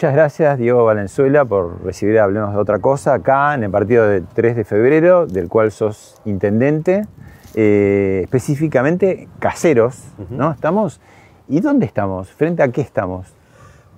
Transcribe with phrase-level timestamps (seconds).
[0.00, 4.26] Muchas gracias, Diego Valenzuela, por recibir Hablemos de otra cosa acá en el partido del
[4.26, 7.06] 3 de febrero, del cual sos intendente,
[7.54, 10.52] eh, específicamente caseros, ¿no?
[10.52, 11.02] Estamos.
[11.50, 12.30] ¿Y dónde estamos?
[12.30, 13.26] ¿Frente a qué estamos?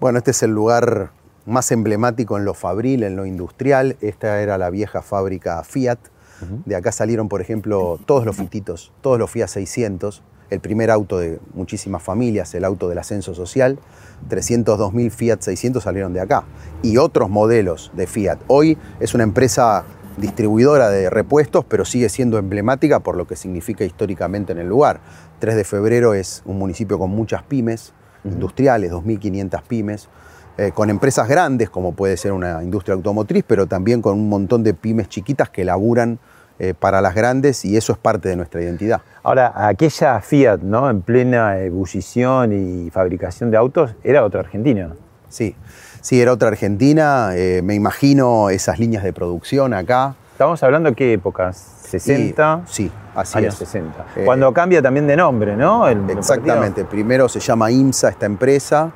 [0.00, 1.10] Bueno, este es el lugar
[1.46, 3.94] más emblemático en lo fabril, en lo industrial.
[4.00, 6.00] Esta era la vieja fábrica Fiat.
[6.66, 11.18] De acá salieron, por ejemplo, todos los fititos, todos los Fiat 600, el primer auto
[11.18, 13.78] de muchísimas familias, el auto del ascenso social.
[14.28, 16.44] 302.000 Fiat 600 salieron de acá.
[16.82, 18.38] Y otros modelos de Fiat.
[18.48, 19.84] Hoy es una empresa
[20.18, 25.00] distribuidora de repuestos, pero sigue siendo emblemática por lo que significa históricamente en el lugar.
[25.38, 30.08] 3 de febrero es un municipio con muchas pymes industriales, 2.500 pymes,
[30.58, 34.62] eh, con empresas grandes como puede ser una industria automotriz, pero también con un montón
[34.62, 36.18] de pymes chiquitas que laburan
[36.58, 39.00] eh, para las grandes y eso es parte de nuestra identidad.
[39.22, 40.88] Ahora, aquella Fiat, ¿no?
[40.90, 44.90] En plena ebullición y fabricación de autos, era otra Argentina.
[45.28, 45.54] Sí,
[46.00, 50.14] sí, era otra Argentina, eh, me imagino esas líneas de producción acá.
[50.32, 51.56] Estamos hablando de qué épocas?
[51.88, 52.62] 60.
[52.66, 53.68] Sí, así años es.
[53.68, 54.04] 60.
[54.16, 55.86] Eh, Cuando cambia también de nombre, ¿no?
[55.88, 58.90] El- el Exactamente, primero se llama IMSA esta empresa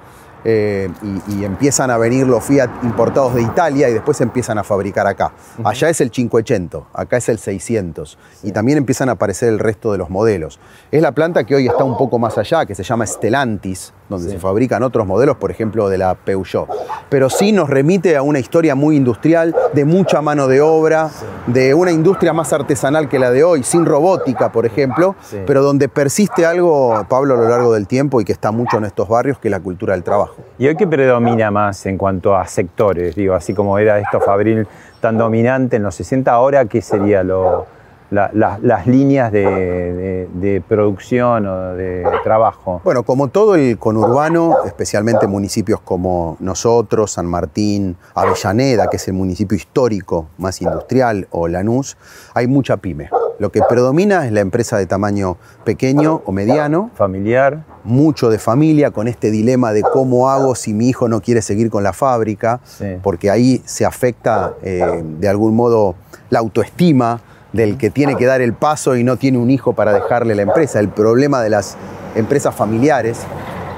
[0.48, 4.62] eh, y, y empiezan a venir los Fiat importados de Italia y después empiezan a
[4.62, 5.32] fabricar acá.
[5.64, 9.90] Allá es el 500, acá es el 600 y también empiezan a aparecer el resto
[9.90, 10.60] de los modelos.
[10.92, 14.30] Es la planta que hoy está un poco más allá, que se llama Stellantis, donde
[14.30, 16.68] se fabrican otros modelos, por ejemplo de la Peugeot.
[17.08, 21.10] Pero sí nos remite a una historia muy industrial, de mucha mano de obra,
[21.46, 25.38] de una industria más artesanal que la de hoy, sin robótica, por ejemplo, Sí.
[25.46, 28.84] pero donde persiste algo, Pablo, a lo largo del tiempo y que está mucho en
[28.84, 30.36] estos barrios, que es la cultura del trabajo.
[30.58, 33.14] ¿Y hoy qué predomina más en cuanto a sectores?
[33.14, 34.66] Digo, así como era esto Fabril
[35.00, 37.66] tan dominante en los 60, ahora qué sería lo,
[38.10, 42.80] la- la- las líneas de, de- de producción o de trabajo.
[42.84, 49.14] Bueno, como todo el conurbano, especialmente municipios como nosotros, San Martín, Avellaneda, que es el
[49.14, 51.96] municipio histórico más industrial, o Lanús,
[52.34, 53.08] hay mucha pyme.
[53.38, 57.64] Lo que predomina es la empresa de tamaño pequeño o mediano, Familiar.
[57.84, 61.68] mucho de familia, con este dilema de cómo hago si mi hijo no quiere seguir
[61.70, 62.96] con la fábrica, Sí.
[63.02, 65.96] porque ahí se afecta eh, de algún modo
[66.30, 67.20] la autoestima
[67.56, 70.42] del que tiene que dar el paso y no tiene un hijo para dejarle la
[70.42, 70.78] empresa.
[70.78, 71.76] El problema de las
[72.14, 73.20] empresas familiares.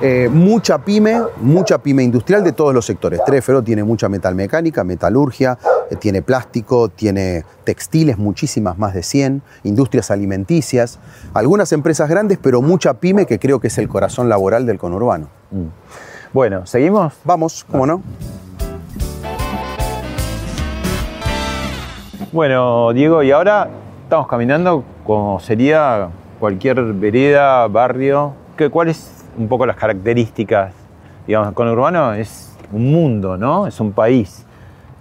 [0.00, 3.20] Eh, mucha pyme, mucha pyme industrial de todos los sectores.
[3.24, 5.58] Trefero tiene mucha metalmecánica, metalurgia,
[5.90, 11.00] eh, tiene plástico, tiene textiles, muchísimas más de 100, industrias alimenticias,
[11.34, 15.28] algunas empresas grandes, pero mucha pyme que creo que es el corazón laboral del conurbano.
[15.50, 15.66] Mm.
[16.32, 17.14] Bueno, ¿seguimos?
[17.24, 18.02] Vamos, ¿cómo no?
[22.30, 23.70] Bueno, Diego, y ahora
[24.02, 28.34] estamos caminando como sería cualquier vereda, barrio.
[28.54, 30.74] ¿Qué, ¿Cuáles un poco las características?
[31.26, 33.66] Digamos, el conurbano es un mundo, ¿no?
[33.66, 34.44] Es un país.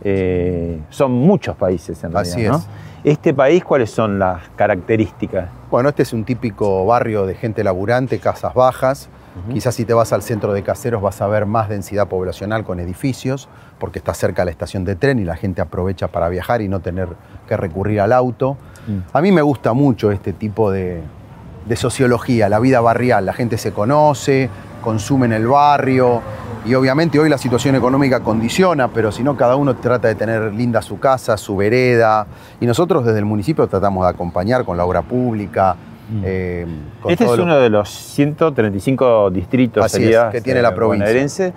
[0.06, 2.52] Eh, son muchos países en realidad, Así es.
[2.52, 2.64] ¿no?
[3.04, 5.50] Este país, ¿cuáles son las características?
[5.70, 9.10] Bueno, este es un típico barrio de gente laburante, casas bajas.
[9.52, 12.80] Quizás si te vas al centro de Caseros vas a ver más densidad poblacional con
[12.80, 13.48] edificios,
[13.80, 16.80] porque está cerca la estación de tren y la gente aprovecha para viajar y no
[16.80, 17.10] tener
[17.48, 18.58] que recurrir al auto.
[18.88, 19.00] Mm.
[19.14, 21.02] A mí me gusta mucho este tipo de,
[21.68, 23.26] de sociología, la vida barrial.
[23.26, 24.50] La gente se conoce,
[24.82, 26.22] consume en el barrio
[26.68, 30.54] y obviamente hoy la situación económica condiciona, pero si no, cada uno trata de tener
[30.54, 32.28] linda su casa, su vereda.
[32.60, 35.78] Y nosotros desde el municipio tratamos de acompañar con la obra pública.
[36.10, 36.22] Mm.
[36.24, 36.66] eh,
[37.10, 41.54] Este es uno de los 135 distritos Así es, sería, que tiene la eh, provincia.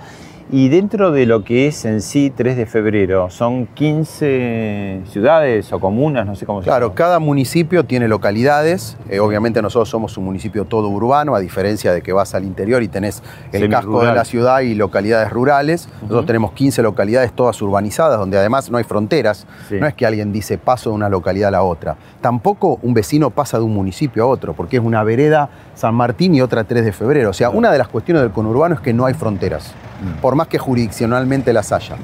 [0.53, 5.79] Y dentro de lo que es en sí 3 de febrero, son 15 ciudades o
[5.79, 6.95] comunas, no sé cómo se Claro, llama.
[6.97, 8.97] cada municipio tiene localidades.
[9.09, 12.83] eh, obviamente nosotros somos un municipio todo urbano, a diferencia de que vas al interior
[12.83, 15.89] y tenés el casco de la ciudad y localidades rurales.
[16.03, 19.47] Nosotros tenemos 15 localidades todas urbanizadas, donde además no hay fronteras.
[19.69, 19.77] Sí.
[19.81, 21.97] No es que alguien dice paso de una localidad a la otra.
[22.21, 26.35] Tampoco un vecino pasa de un municipio a otro, porque es una vereda San Martín
[26.35, 27.31] y otra 3 de febrero.
[27.31, 30.21] O sea, una de las cuestiones del conurbano es que no hay fronteras, Mm.
[30.23, 31.97] por más que jurisdiccionalmente las haya.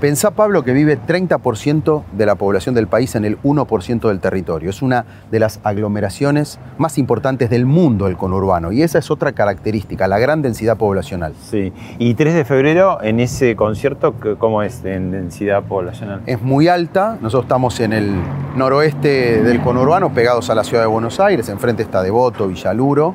[0.00, 4.70] Pensá, Pablo, que vive 30% de la población del país en el 1% del territorio.
[4.70, 8.72] Es una de las aglomeraciones más importantes del mundo, el conurbano.
[8.72, 11.34] Y esa es otra característica, la gran densidad poblacional.
[11.48, 11.72] Sí.
[11.98, 16.22] Y 3 de febrero, en ese concierto, ¿qué- ¿cómo es en densidad poblacional?
[16.26, 18.10] Es muy alta, nosotros estamos en el
[18.56, 23.14] noroeste del conurbano, pegados a la ciudad de Buenos Aires, enfrente está Devoto, Villaluro.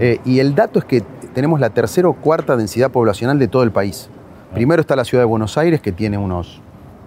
[0.00, 1.02] Eh, y el dato es que
[1.32, 4.10] tenemos la tercera o cuarta densidad poblacional de todo el país.
[4.54, 6.60] Primero está la ciudad de Buenos Aires, que tiene unos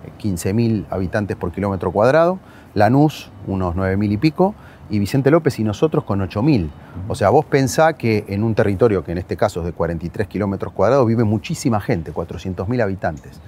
[0.06, 2.40] eh, 15.000 habitantes por kilómetro cuadrado,
[2.74, 4.56] Lanús, unos 9.000 y pico,
[4.90, 6.70] y Vicente López y nosotros con 8.000.
[7.08, 10.28] O sea, vos pensá que en un territorio que en este caso es de 43
[10.28, 13.40] kilómetros cuadrados vive muchísima gente, 400.000 habitantes.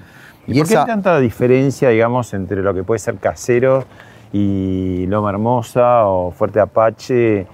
[0.47, 3.85] ¿Y, por qué hay tanta diferencia, digamos, entre lo que puede ser Casero
[4.33, 7.47] y Loma Hermosa o Fuerte Apache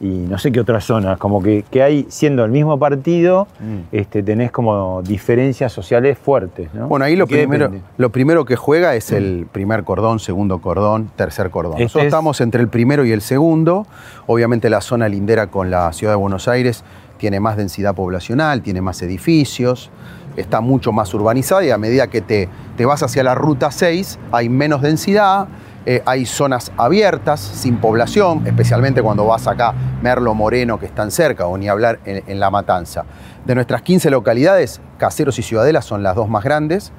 [0.00, 1.18] y no sé qué otras zonas?
[1.18, 3.94] Como que, que hay, siendo el mismo partido, Mm.
[3.94, 6.88] este, tenés como diferencias sociales fuertes, ¿no?
[6.88, 7.84] Bueno, ahí lo ¿De qué primero, depende?
[7.98, 11.72] lo primero que juega es el primer cordón, segundo cordón, tercer cordón.
[11.74, 13.86] Este Nosotros es- estamos entre el primero y el segundo.
[14.26, 16.82] Obviamente la zona lindera con la ciudad de Buenos Aires
[17.18, 19.90] tiene más densidad poblacional, tiene más edificios,
[20.36, 22.48] está mucho más urbanizada y a medida que te,
[22.78, 25.48] te vas hacia la ruta 6 hay menos densidad,
[25.86, 31.46] eh, hay zonas abiertas, sin población, especialmente cuando vas acá, Merlo, Moreno, que están cerca,
[31.46, 33.04] o ni hablar en, en La Matanza.
[33.44, 36.92] De nuestras 15 localidades, Caseros y Ciudadela son las dos más grandes,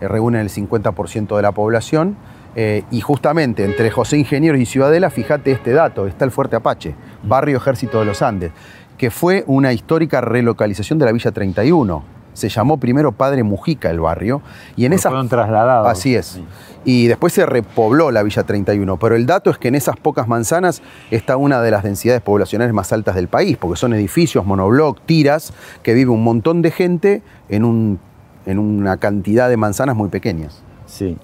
[0.00, 2.16] eh, reúnen el 50% de la población.
[2.54, 6.94] eh, y justamente entre José Ingenieros y Ciudadela, fíjate este dato, está el Fuerte Apache,
[7.22, 8.50] barrio Ejército de los Andes,
[8.96, 12.02] que fue una histórica relocalización de la Villa 31.
[12.32, 14.42] Se llamó primero Padre Mujica el barrio,
[14.76, 15.88] y en esa fueron trasladados.
[15.88, 16.26] Así es.
[16.26, 16.44] Sí.
[16.90, 20.26] Y después se repobló la Villa 31, pero el dato es que en esas pocas
[20.26, 20.80] manzanas
[21.10, 25.52] está una de las densidades poblacionales más altas del país, porque son edificios, monobloc, tiras,
[25.82, 27.20] que vive un montón de gente
[27.50, 27.98] en, un-
[28.46, 30.62] en una cantidad de manzanas muy pequeñas.
[30.86, 31.18] Sí.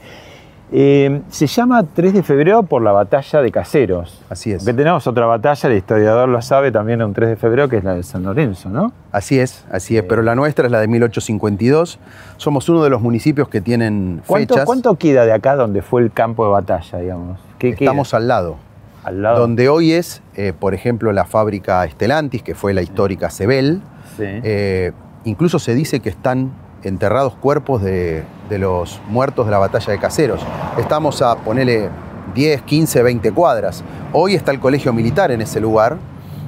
[0.77, 4.21] Eh, se llama 3 de febrero por la batalla de Caseros.
[4.29, 4.65] Así es.
[4.65, 7.85] Que tenemos otra batalla, el historiador lo sabe, también un 3 de febrero, que es
[7.85, 8.93] la de San Lorenzo, ¿no?
[9.13, 12.01] Así es, así es, pero la nuestra es la de 1852.
[12.39, 14.67] Somos uno de los municipios que tienen ¿Cuánto, fechas.
[14.67, 17.39] cuánto queda de acá donde fue el campo de batalla, digamos?
[17.61, 17.91] ¿Qué queda?
[17.91, 18.57] Estamos al lado.
[19.05, 19.39] al lado.
[19.39, 23.81] Donde hoy es, eh, por ejemplo, la fábrica Estelantis, que fue la histórica Sebel.
[24.17, 24.25] Sí.
[24.27, 24.91] Eh,
[25.23, 26.51] incluso se dice que están
[26.85, 30.41] enterrados cuerpos de, los muertos de la batalla de Caseros.
[30.79, 31.89] Estamos a ponerle
[32.35, 33.83] 10, 15, 20 cuadras.
[34.13, 35.97] Hoy está el colegio militar en ese lugar,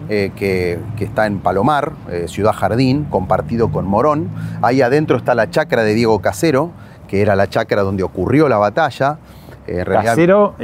[0.08, 4.28] eh, que, está en Palomar, eh, Ciudad Jardín, compartido con Morón.
[4.62, 6.70] Ahí adentro está la chacra de Diego Casero,
[7.08, 9.18] que era la chacra donde ocurrió la batalla.
[9.66, 10.54] Eh, Casero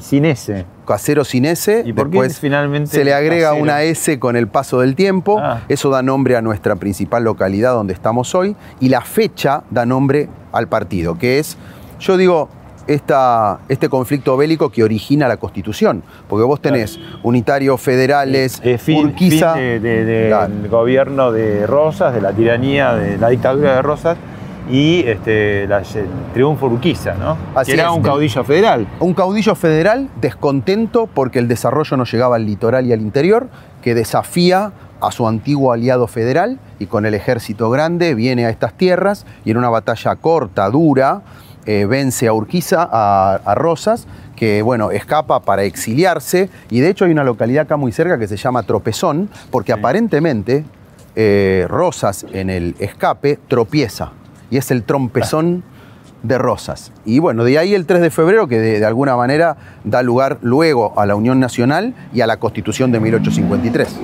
[0.00, 0.66] sin S.
[0.84, 1.82] Casero sin S.
[1.84, 3.62] ¿Y por qué después finalmente se le agrega Casero?
[3.62, 5.38] una S con el paso del tiempo.
[5.40, 5.62] Ah.
[5.68, 8.56] Eso da nombre a nuestra principal localidad donde estamos hoy.
[8.80, 11.56] Y la fecha da nombre al partido, que es,
[12.00, 12.48] yo digo,
[12.86, 16.02] esta, este conflicto bélico que origina la Constitución.
[16.28, 19.54] Porque vos tenés unitarios federales, Eh, fin, Urquiza.
[19.54, 20.52] fin de- de- de- Claro.
[20.54, 24.18] del gobierno de Rosas, de la tiranía, de la dictadura de Rosas
[24.70, 27.36] y este, la- el triunfo Urquiza, ¿no?
[27.54, 27.96] Así que era es.
[27.96, 28.86] un caudillo federal.
[29.00, 33.48] Un caudillo federal descontento porque el desarrollo no llegaba al litoral y al interior,
[33.82, 38.72] que desafía a su antiguo aliado federal y con el ejército grande viene a estas
[38.72, 41.20] tierras y en una batalla corta, dura,
[41.66, 47.04] eh, vence a Urquiza, a, a Rosas, que bueno, escapa para exiliarse y de hecho
[47.04, 50.64] hay una localidad acá muy cerca que se llama Tropezón, porque aparentemente
[51.16, 54.12] eh, Rosas en el escape tropieza
[54.54, 55.64] y es el trompezón
[56.22, 56.92] de Rosas.
[57.04, 60.38] Y bueno, de ahí el 3 de febrero que de, de alguna manera da lugar
[60.42, 63.96] luego a la Unión Nacional y a la Constitución de 1853.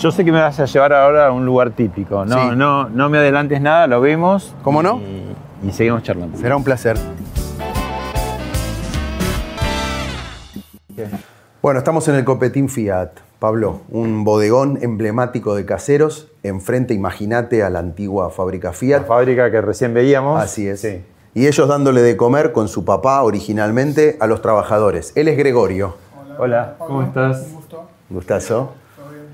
[0.00, 2.24] Yo sé que me vas a llevar ahora a un lugar típico.
[2.24, 2.56] No, Sí.
[2.56, 4.56] no, no me adelantes nada, lo vemos.
[4.64, 4.98] ¿Cómo no?
[5.62, 6.36] Y, y seguimos charlando.
[6.36, 6.96] Será un placer.
[11.62, 13.10] Bueno, estamos en el Copetín Fiat,
[13.40, 19.00] Pablo, un bodegón emblemático de caseros, enfrente, imagínate, a la antigua fábrica Fiat.
[19.00, 20.40] La fábrica que recién veíamos.
[20.40, 20.84] Así es.
[21.32, 25.12] Y ellos dándole de comer con su papá originalmente a los trabajadores.
[25.16, 25.94] Él es Gregorio.
[26.38, 27.46] Hola, ¿cómo estás?
[27.46, 27.88] Un gusto.
[28.10, 28.72] Gustazo.
[28.96, 29.24] ¿Todo bien?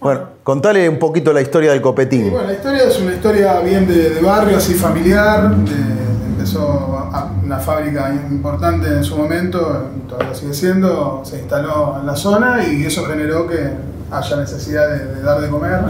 [0.00, 2.28] Bueno, contale un poquito la historia del Copetín.
[2.32, 5.54] bueno, la historia es una historia bien de, de barrio, así familiar.
[5.54, 6.01] de-
[6.46, 7.08] empezó
[7.44, 12.84] una fábrica importante en su momento, todavía sigue siendo, se instaló en la zona y
[12.84, 13.70] eso generó que
[14.10, 15.80] haya necesidad de, de dar de comer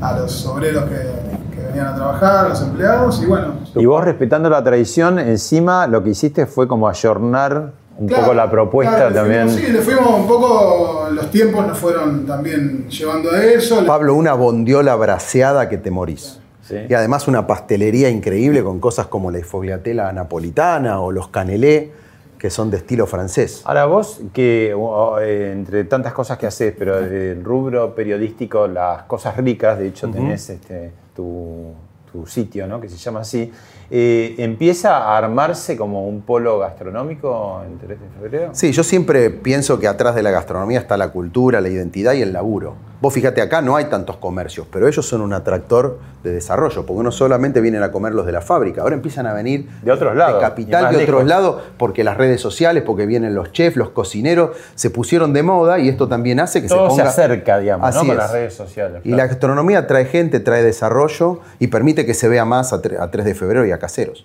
[0.00, 3.54] a los obreros que, que venían a trabajar, a los empleados y bueno.
[3.74, 8.34] Y vos respetando la tradición, encima lo que hiciste fue como ayornar un Claro, poco
[8.34, 9.48] la propuesta claro, también.
[9.50, 13.84] fuimos- sí, le fuimos un poco, los tiempos nos fueron también llevando a eso.
[13.86, 16.38] Pablo, una bondiola braseada que te morís.
[16.72, 16.86] Sí.
[16.88, 21.92] Y además una pastelería increíble con cosas como la fogliatela napolitana o los canelé,
[22.38, 23.62] que son de estilo francés.
[23.64, 24.74] Ahora vos, que
[25.20, 30.08] eh, entre tantas cosas que haces, pero del rubro periodístico, las cosas ricas, de hecho
[30.10, 31.72] tenés este, tu,
[32.10, 32.80] tu sitio, ¿no?
[32.80, 33.52] que se llama así,
[33.90, 38.50] eh, empieza a armarse como un polo gastronómico en 3 de febrero.
[38.54, 42.22] Sí, yo siempre pienso que atrás de la gastronomía está la cultura, la identidad y
[42.22, 42.74] el laburo.
[43.02, 47.02] Vos fíjate, acá no hay tantos comercios, pero ellos son un atractor de desarrollo, porque
[47.02, 50.14] no solamente vienen a comer los de la fábrica, ahora empiezan a venir De otros
[50.14, 51.24] lados, de capital, de otros lejos.
[51.26, 55.80] lados, porque las redes sociales, porque vienen los chefs, los cocineros, se pusieron de moda
[55.80, 57.10] y esto también hace que Todo se se ponga...
[57.10, 58.06] acerca, digamos, Así ¿no?
[58.06, 59.02] con las redes sociales.
[59.04, 63.00] Y la gastronomía trae gente, trae desarrollo y permite que se vea más a, tre-
[63.00, 64.24] a 3 de febrero y a caseros.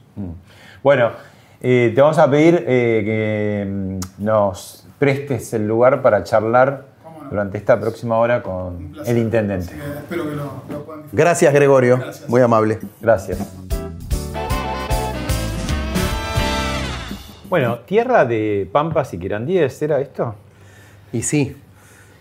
[0.83, 1.09] Bueno,
[1.61, 6.95] eh, te vamos a pedir eh, que mm, nos prestes el lugar para charlar.
[7.29, 9.15] Durante esta próxima hora con placer.
[9.15, 9.73] el intendente.
[9.73, 11.03] Que espero que lo, lo puedan.
[11.11, 11.97] Gracias, Gregorio.
[11.97, 12.29] Gracias.
[12.29, 12.79] Muy amable.
[13.01, 13.39] Gracias.
[17.49, 20.35] Bueno, tierra de pampas y quirandíes, ¿era esto?
[21.13, 21.55] Y sí,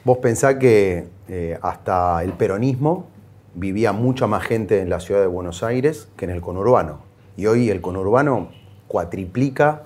[0.04, 3.08] vos pensás que eh, hasta el peronismo
[3.54, 7.00] vivía mucha más gente en la ciudad de Buenos Aires que en el conurbano.
[7.36, 8.50] Y hoy el conurbano
[8.86, 9.82] cuatriplica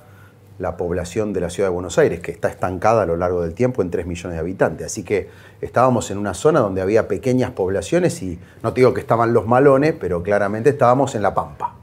[0.61, 3.55] la población de la ciudad de Buenos Aires, que está estancada a lo largo del
[3.55, 4.87] tiempo en 3 millones de habitantes.
[4.87, 5.29] Así que
[5.63, 9.47] estábamos en una zona donde había pequeñas poblaciones y no te digo que estaban los
[9.47, 11.75] malones, pero claramente estábamos en la pampa.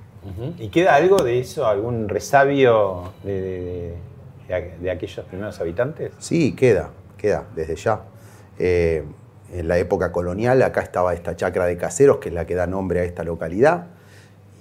[0.59, 3.95] ¿Y queda algo de eso, algún resabio de, de-
[4.47, 6.11] de- de aquellos primeros habitantes?
[6.19, 8.01] Sí, queda, queda, desde ya.
[8.59, 9.03] Eh,
[9.53, 12.67] en la época colonial acá estaba esta chacra de caseros, que es la que da
[12.67, 13.87] nombre a esta localidad,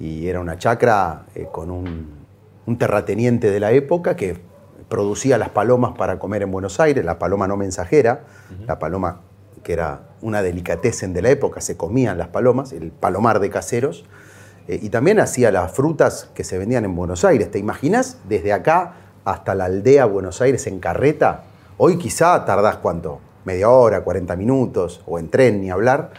[0.00, 2.25] y era una chacra eh, con un,
[2.66, 4.36] un terrateniente de la época que
[4.88, 8.24] producía las palomas para comer en Buenos Aires, la paloma no mensajera,
[8.66, 9.20] la paloma
[9.62, 14.04] que era una delicatessen de la época, se comían las palomas, el palomar de caseros,
[14.68, 17.50] eh, y también hacía las frutas que se vendían en Buenos Aires.
[17.50, 18.94] ¿Te imaginas desde acá
[19.24, 21.42] hasta la aldea Buenos Aires en carreta?
[21.78, 26.10] Hoy quizá tardás cuánto, media hora, 40 minutos, o en tren ni hablar,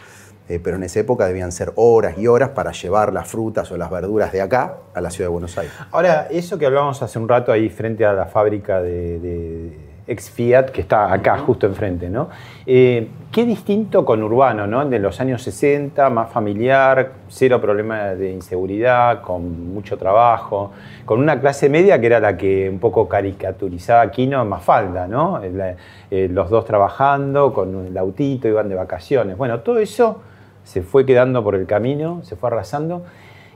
[0.48, 3.76] eh, pero en esa época debían ser horas y horas para llevar las frutas o
[3.76, 5.72] las verduras de acá a la ciudad de Buenos Aires.
[5.90, 10.30] Ahora, eso que hablábamos hace un rato ahí frente a la fábrica de, de ex
[10.30, 12.30] Fiat, que está acá justo enfrente, ¿no?
[12.66, 14.84] Eh, qué distinto con Urbano, ¿no?
[14.86, 20.72] De los años 60, más familiar, cero problema de inseguridad, con mucho trabajo,
[21.04, 25.40] con una clase media que era la que un poco caricaturizaba Aquino en Mafalda, ¿no?
[25.42, 29.36] Eh, los dos trabajando, con el autito, iban de vacaciones.
[29.36, 30.22] Bueno, todo eso
[30.68, 33.02] se fue quedando por el camino, se fue arrasando.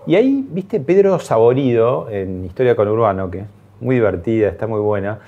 [0.07, 3.45] Y ahí, viste, Pedro Saborido, en Historia con Urbano, que es
[3.81, 5.19] muy divertida, está muy buena,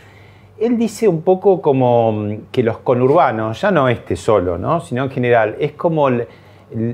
[0.58, 4.80] él dice un poco como mm, que los conurbanos, ya no este solo, ¿no?
[4.80, 6.26] sino en general, es como el,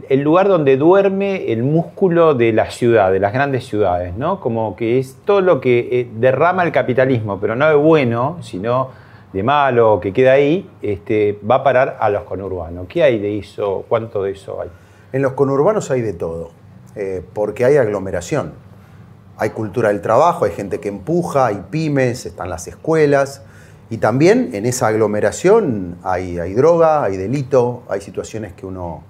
[0.09, 4.41] el- lugar donde duerme el músculo de la ciudad, de las grandes ciudades, ¿no?
[4.41, 8.89] Como que es todo lo que eh, derrama el capitalismo, pero no de bueno, sino
[9.33, 12.87] de malo, que queda ahí, este, va a parar a los conurbanos.
[12.89, 13.85] ¿Qué hay de eso?
[13.89, 14.69] ¿Cuánto de eso hay?
[15.13, 16.51] En los conurbanos hay de todo,
[16.97, 18.53] eh, porque hay aglomeración.
[19.37, 23.43] Hay cultura del trabajo, hay gente que empuja, hay pymes, están las escuelas.
[23.89, 29.03] Y también en esa aglomeración hay, hay droga, hay delito, hay situaciones que uno,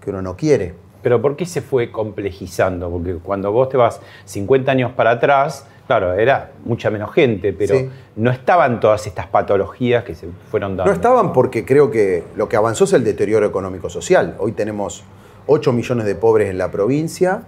[0.00, 0.74] que uno no quiere.
[1.02, 2.90] Pero ¿por qué se fue complejizando?
[2.90, 7.74] Porque cuando vos te vas 50 años para atrás, claro, era mucha menos gente, pero
[7.76, 7.88] Sí.
[8.16, 10.90] no estaban todas estas patologías que se fueron dando.
[10.90, 14.34] No estaban porque creo que lo que avanzó es el deterioro económico-social.
[14.38, 15.04] Hoy tenemos
[15.46, 17.42] 8 millones de pobres en la provincia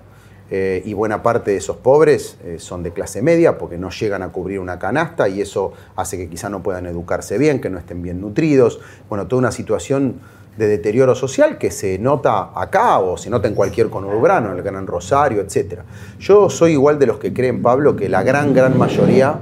[0.51, 4.23] eh, y buena parte de esos pobres eh, son de clase media porque no llegan
[4.23, 7.79] a cubrir una canasta y eso hace que quizá no puedan educarse bien, que no
[7.79, 8.81] estén bien nutridos.
[9.09, 10.21] Bueno, toda una situación
[10.59, 14.63] de deterioro social que se nota acá o se nota en cualquier conurbano, en el
[14.63, 15.83] Gran Rosario, etc.
[16.19, 19.39] Yo soy igual de los que creen, Pablo, que la gran, gran mayoría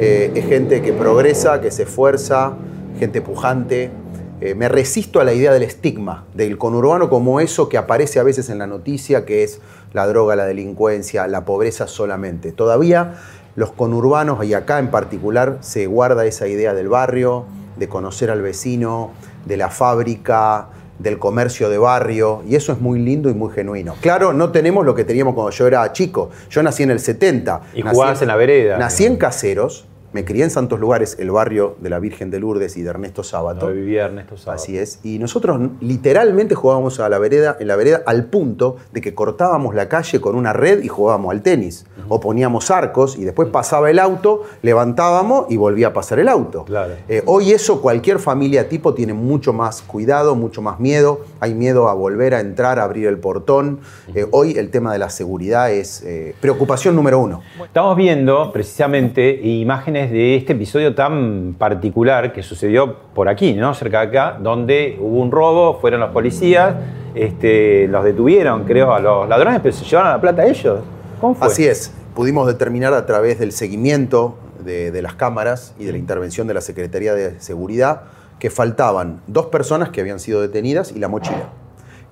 [0.00, 2.54] eh, es gente que progresa, que se esfuerza,
[2.98, 3.92] gente pujante.
[4.40, 8.24] Eh, me resisto a la idea del estigma, del conurbano como eso que aparece a
[8.24, 9.60] veces en la noticia, que es
[9.92, 12.50] la droga, la delincuencia, la pobreza solamente.
[12.50, 13.14] Todavía
[13.54, 17.44] los conurbanos, y acá en particular, se guarda esa idea del barrio,
[17.76, 19.10] de conocer al vecino,
[19.44, 20.68] de la fábrica,
[20.98, 23.94] del comercio de barrio, y eso es muy lindo y muy genuino.
[24.00, 26.30] Claro, no tenemos lo que teníamos cuando yo era chico.
[26.50, 27.60] Yo nací en el 70.
[27.74, 28.76] Y jugabas en la vereda.
[28.76, 32.76] Nací en Caseros, me crié en santos lugares, el barrio de la Virgen de Lourdes
[32.76, 33.66] y de Ernesto Sábato.
[33.66, 34.62] Donde vivía Ernesto Sábato.
[34.62, 35.00] Así es.
[35.02, 39.74] Y nosotros literalmente jugábamos a la vereda, en la vereda al punto de que cortábamos
[39.74, 41.86] la calle con una red y jugábamos al tenis.
[42.08, 46.64] O poníamos arcos y después pasaba el auto, levantábamos y volvía a pasar el auto.
[46.64, 46.94] Claro.
[47.08, 51.20] Eh, hoy eso cualquier familia tipo tiene mucho más cuidado, mucho más miedo.
[51.38, 53.80] Hay miedo a volver a entrar, a abrir el portón.
[54.14, 57.42] Eh, hoy el tema de la seguridad es eh, preocupación número uno.
[57.62, 63.74] Estamos viendo precisamente imágenes de este episodio tan particular que sucedió por aquí, ¿no?
[63.74, 66.76] cerca de acá, donde hubo un robo, fueron los policías,
[67.14, 70.80] este, los detuvieron, creo, a los ladrones, pero se llevaron la plata a ellos.
[71.20, 71.46] ¿Cómo fue?
[71.46, 75.98] Así es, pudimos determinar a través del seguimiento de, de las cámaras y de la
[75.98, 78.02] intervención de la Secretaría de Seguridad
[78.38, 81.50] que faltaban dos personas que habían sido detenidas y la mochila.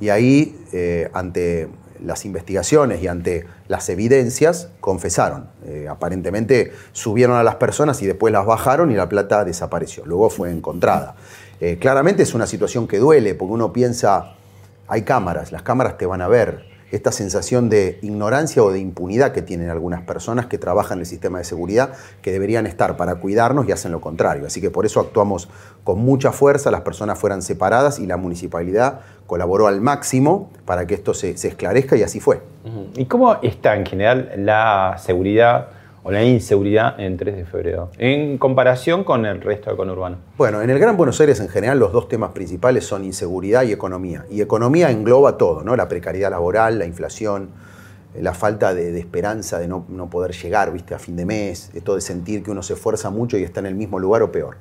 [0.00, 1.68] Y ahí, eh, ante
[2.04, 5.48] las investigaciones y ante las evidencias, confesaron.
[5.66, 10.04] Eh, aparentemente subieron a las personas y después las bajaron y la plata desapareció.
[10.06, 11.16] Luego fue encontrada.
[11.60, 14.34] Eh, claramente es una situación que duele porque uno piensa,
[14.86, 16.77] hay cámaras, las cámaras te van a ver.
[16.90, 21.06] Esta sensación de ignorancia o de impunidad que tienen algunas personas que trabajan en el
[21.06, 21.92] sistema de seguridad,
[22.22, 24.46] que deberían estar para cuidarnos y hacen lo contrario.
[24.46, 25.48] Así que por eso actuamos
[25.84, 30.94] con mucha fuerza, las personas fueran separadas y la municipalidad colaboró al máximo para que
[30.94, 32.40] esto se, se esclarezca y así fue.
[32.96, 35.77] ¿Y cómo está en general la seguridad
[36.08, 40.16] o la inseguridad en 3 de febrero en comparación con el resto del conurbano?
[40.38, 43.72] Bueno, en el Gran Buenos Aires en general los dos temas principales son inseguridad y
[43.72, 44.24] economía.
[44.30, 45.76] Y economía engloba todo, ¿no?
[45.76, 47.50] La precariedad laboral, la inflación,
[48.14, 50.94] eh, la falta de, de esperanza de no, no poder llegar, ¿viste?
[50.94, 53.66] A fin de mes, esto de sentir que uno se esfuerza mucho y está en
[53.66, 54.56] el mismo lugar o peor.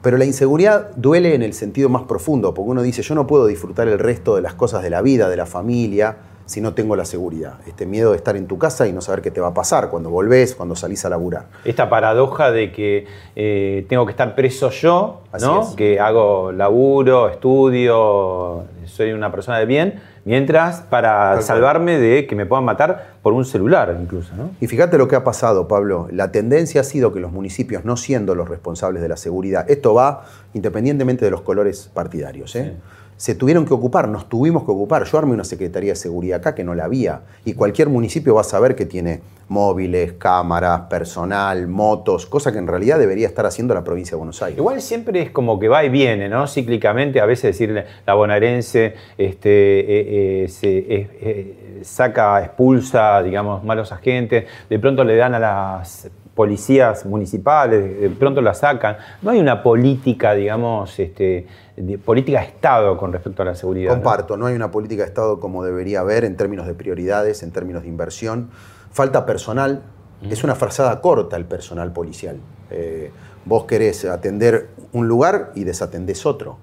[0.00, 3.46] Pero la inseguridad duele en el sentido más profundo, porque uno dice, yo no puedo
[3.46, 6.96] disfrutar el resto de las cosas de la vida, de la familia, si no tengo
[6.96, 7.54] la seguridad.
[7.66, 9.88] Este miedo de estar en tu casa y no saber qué te va a pasar
[9.90, 11.46] cuando volvés, cuando salís a laburar.
[11.64, 15.62] Esta paradoja de que eh, tengo que estar preso yo, Así ¿no?
[15.62, 15.68] es.
[15.76, 21.42] que hago laburo, estudio, soy una persona de bien, mientras para Tal cual.
[21.42, 24.34] salvarme de que me puedan matar por un celular incluso.
[24.36, 24.50] ¿no?
[24.60, 26.08] Y fíjate lo que ha pasado, Pablo.
[26.10, 29.94] La tendencia ha sido que los municipios, no siendo los responsables de la seguridad, esto
[29.94, 30.24] va
[30.54, 32.74] independientemente de los colores partidarios, ¿eh?
[33.22, 35.04] Se tuvieron que ocupar, nos tuvimos que ocupar.
[35.04, 37.20] Yo armé una Secretaría de Seguridad acá que no la había.
[37.44, 42.66] Y cualquier municipio va a saber que tiene móviles, cámaras, personal, motos, cosa que en
[42.66, 44.58] realidad debería estar haciendo la provincia de Buenos Aires.
[44.58, 46.48] Igual siempre es como que va y viene, ¿no?
[46.48, 53.92] Cíclicamente, a veces decirle la bonaerense este, eh, eh, se, eh, saca, expulsa, digamos, malos
[53.92, 58.96] agentes, de pronto le dan a las policías municipales, de pronto la sacan.
[59.20, 63.92] No hay una política, digamos, este, de política de Estado con respecto a la seguridad.
[63.92, 64.46] Comparto, ¿no?
[64.46, 67.88] hay una política de Estado como debería haber en términos de prioridades, en términos de
[67.88, 68.50] inversión.
[68.90, 69.82] Falta personal,
[70.30, 72.38] es una frazada corta el personal policial.
[72.70, 73.10] Eh,
[73.44, 76.58] vos querés atender un lugar y desatendés otro.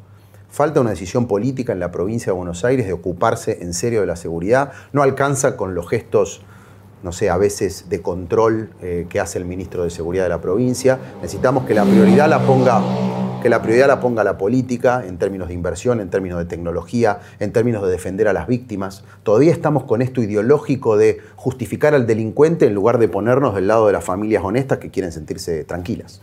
[0.50, 4.08] Falta una decisión política en la provincia de Buenos Aires de ocuparse en serio de
[4.08, 4.72] la seguridad.
[4.94, 6.42] No alcanza con los gestos,
[7.04, 10.42] no sé, a veces de control eh, que hace el ministro de Seguridad de la
[10.42, 11.00] provincia.
[11.22, 12.82] Necesitamos que la prioridad la ponga
[13.42, 17.20] que la prioridad la ponga la política en términos de inversión, en términos de tecnología,
[17.40, 19.04] en términos de defender a las víctimas.
[19.24, 23.88] Todavía estamos con esto ideológico de justificar al delincuente en lugar de ponernos del lado
[23.88, 26.22] de las familias honestas que quieren sentirse tranquilas.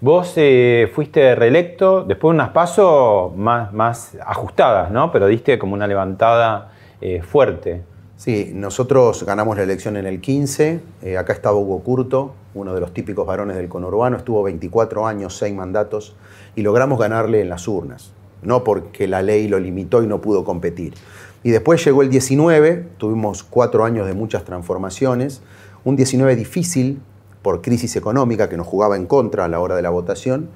[0.00, 5.10] Vos eh, fuiste reelecto, después de unas pasos más, más ajustadas, ¿no?
[5.10, 7.82] Pero diste como una levantada eh, fuerte.
[8.16, 12.80] Sí, nosotros ganamos la elección en el 15, eh, acá estaba Hugo Curto, uno de
[12.80, 16.16] los típicos varones del conurbano, estuvo 24 años, 6 mandatos,
[16.54, 20.44] y logramos ganarle en las urnas, no porque la ley lo limitó y no pudo
[20.44, 20.94] competir.
[21.42, 25.42] Y después llegó el 19, tuvimos cuatro años de muchas transformaciones,
[25.84, 27.02] un 19 difícil
[27.42, 30.48] por crisis económica que nos jugaba en contra a la hora de la votación,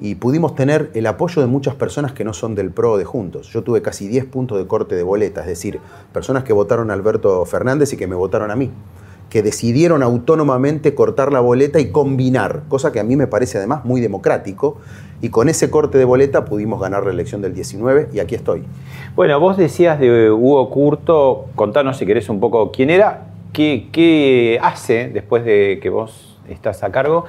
[0.00, 3.48] y pudimos tener el apoyo de muchas personas que no son del PRO de Juntos.
[3.52, 5.78] Yo tuve casi 10 puntos de corte de boleta, es decir,
[6.12, 8.70] personas que votaron a Alberto Fernández y que me votaron a mí,
[9.28, 13.84] que decidieron autónomamente cortar la boleta y combinar, cosa que a mí me parece además
[13.84, 14.78] muy democrático,
[15.20, 18.64] y con ese corte de boleta pudimos ganar la elección del 19 y aquí estoy.
[19.14, 24.58] Bueno, vos decías de Hugo Curto, contanos si querés un poco quién era, qué, qué
[24.62, 27.26] hace después de que vos estás a cargo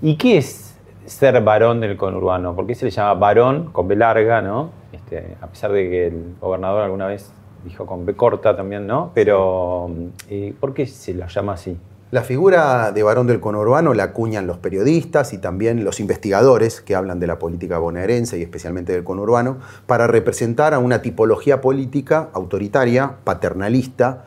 [0.00, 0.67] y qué es
[1.08, 2.54] ser varón del conurbano?
[2.54, 4.70] ¿Por qué se le llama varón con B larga, ¿no?
[4.92, 7.30] Este, a pesar de que el gobernador alguna vez
[7.64, 9.10] dijo con B corta también, ¿no?
[9.14, 9.90] Pero
[10.28, 11.76] eh, ¿por qué se lo llama así?
[12.10, 16.94] La figura de varón del conurbano la acuñan los periodistas y también los investigadores que
[16.94, 22.30] hablan de la política bonaerense y especialmente del conurbano para representar a una tipología política
[22.32, 24.24] autoritaria, paternalista,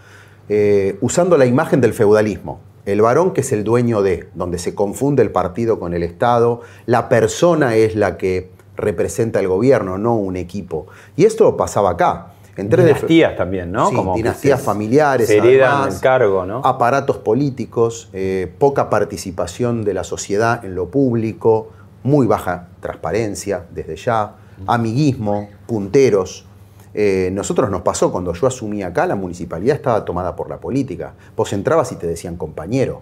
[0.47, 2.59] eh, usando la imagen del feudalismo.
[2.85, 6.61] El varón que es el dueño de, donde se confunde el partido con el Estado,
[6.85, 10.87] la persona es la que representa el gobierno, no un equipo.
[11.15, 12.33] Y esto pasaba acá.
[12.57, 13.89] Entre dinastías también, ¿no?
[13.89, 16.61] Sí, dinastías familiares, se el cargo, ¿no?
[16.65, 21.69] aparatos políticos, eh, poca participación de la sociedad en lo público,
[22.03, 24.35] muy baja transparencia desde ya,
[24.67, 26.45] amiguismo, punteros.
[26.93, 31.13] Eh, nosotros nos pasó cuando yo asumí acá, la municipalidad estaba tomada por la política.
[31.35, 33.01] Vos entrabas y te decían compañero.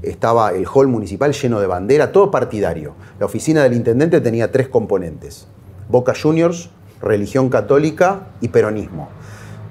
[0.00, 2.94] Estaba el hall municipal lleno de bandera, todo partidario.
[3.20, 5.46] La oficina del intendente tenía tres componentes.
[5.90, 6.70] Boca Juniors,
[7.02, 9.10] religión católica y peronismo.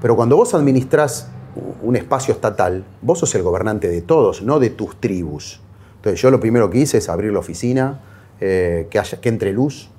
[0.03, 1.29] Pero cuando vos administrás
[1.81, 5.61] un espacio estatal, vos sos el gobernante de todos, no de tus tribus.
[5.95, 8.01] Entonces yo lo primero que hice es abrir la oficina,
[8.39, 9.89] eh, que, haya, que entre luz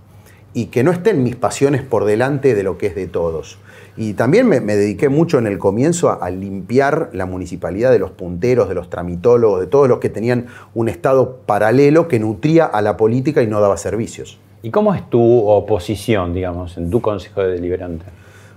[0.54, 3.58] y que no estén mis pasiones por delante de lo que es de todos.
[3.96, 8.10] Y también me, dediqué mucho en el comienzo a, a, limpiar la municipalidad de los
[8.10, 12.82] punteros, de los tramitólogos, de todos los que tenían un estado paralelo que nutría a
[12.82, 14.38] la política y no daba servicios.
[14.62, 18.06] ¿Y cómo es tu oposición, digamos, en tu Consejo de Deliberante?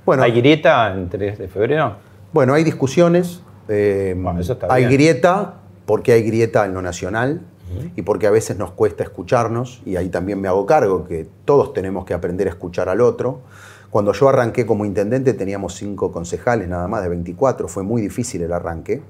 [0.06, 1.98] Bueno, ¿Hay grieta en 3 de febrero?
[2.32, 3.42] Bueno, hay discusiones.
[3.68, 4.16] Eh,
[4.70, 5.56] hay grieta
[5.86, 7.42] porque hay grieta en lo nacional
[7.96, 11.74] y porque a veces nos cuesta escucharnos, y ahí también me hago cargo que todos
[11.74, 13.42] tenemos que aprender a escuchar al otro.
[13.90, 18.42] Cuando yo arranqué como intendente teníamos cinco concejales nada más de 24, fue muy difícil
[18.42, 19.02] el arranque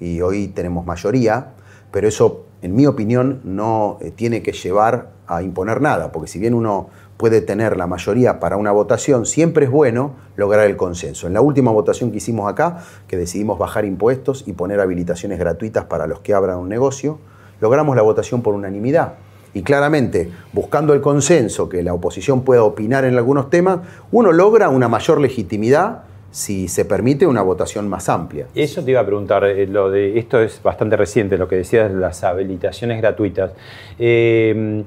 [0.00, 1.52] y hoy tenemos mayoría,
[1.90, 6.38] pero eso en mi opinión no eh, tiene que llevar a imponer nada, porque si
[6.38, 11.26] bien uno puede tener la mayoría para una votación, siempre es bueno lograr el consenso.
[11.26, 15.84] En la última votación que hicimos acá, que decidimos bajar impuestos y poner habilitaciones gratuitas
[15.84, 17.18] para los que abran un negocio,
[17.60, 19.14] logramos la votación por unanimidad.
[19.54, 24.68] Y claramente, buscando el consenso, que la oposición pueda opinar en algunos temas, uno logra
[24.68, 28.48] una mayor legitimidad si se permite una votación más amplia.
[28.56, 31.92] Eso te iba a preguntar, eh, lo de, esto es bastante reciente, lo que decías,
[31.92, 33.52] las habilitaciones gratuitas.
[34.00, 34.82] Eh,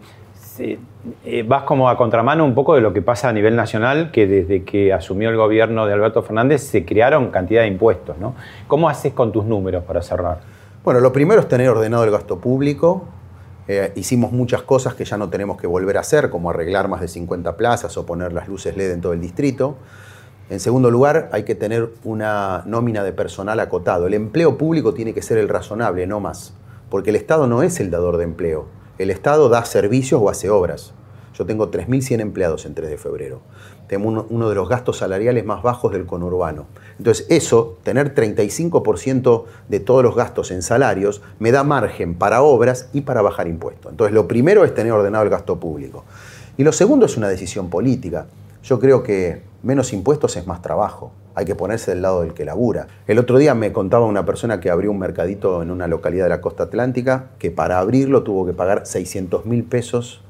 [0.60, 4.28] eh, vas como a contramano un poco de lo que pasa a nivel nacional, que
[4.28, 8.18] desde que asumió el gobierno de Alberto Fernández se crearon cantidad de impuestos.
[8.18, 8.36] ¿no?
[8.68, 10.40] ¿Cómo haces con tus números para cerrar?
[10.88, 13.04] Bueno, lo primero es tener ordenado el gasto público.
[13.68, 17.02] Eh, hicimos muchas cosas que ya no tenemos que volver a hacer, como arreglar más
[17.02, 19.76] de 50 plazas o poner las luces LED en todo el distrito.
[20.50, 24.08] En segundo lugar, hay que tener una nómina de personal acotado.
[24.08, 26.54] El empleo público tiene que ser el razonable, no más,
[26.90, 28.68] porque el Estado no es el dador de empleo.
[28.98, 30.94] El Estado da servicios o hace obras.
[31.38, 33.42] Yo tengo 3.100 empleados en 3 de febrero.
[33.88, 36.66] Tengo uno, de los gastos salariales más bajos del conurbano.
[36.98, 42.90] Entonces, eso, tener 35% de todos los gastos en salarios, me da margen para obras
[42.94, 43.92] y para bajar impuestos.
[43.92, 46.04] Entonces, lo primero es tener ordenado el gasto público.
[46.58, 48.26] Y lo segundo es una decisión política.
[48.64, 51.12] Yo creo que menos impuestos es más trabajo.
[51.36, 52.88] Hay que ponerse del lado del que labura.
[53.06, 56.30] El otro día me contaba una persona que abrió un mercadito en una localidad de
[56.30, 60.22] la costa atlántica que para abrirlo tuvo que pagar 600 mil pesos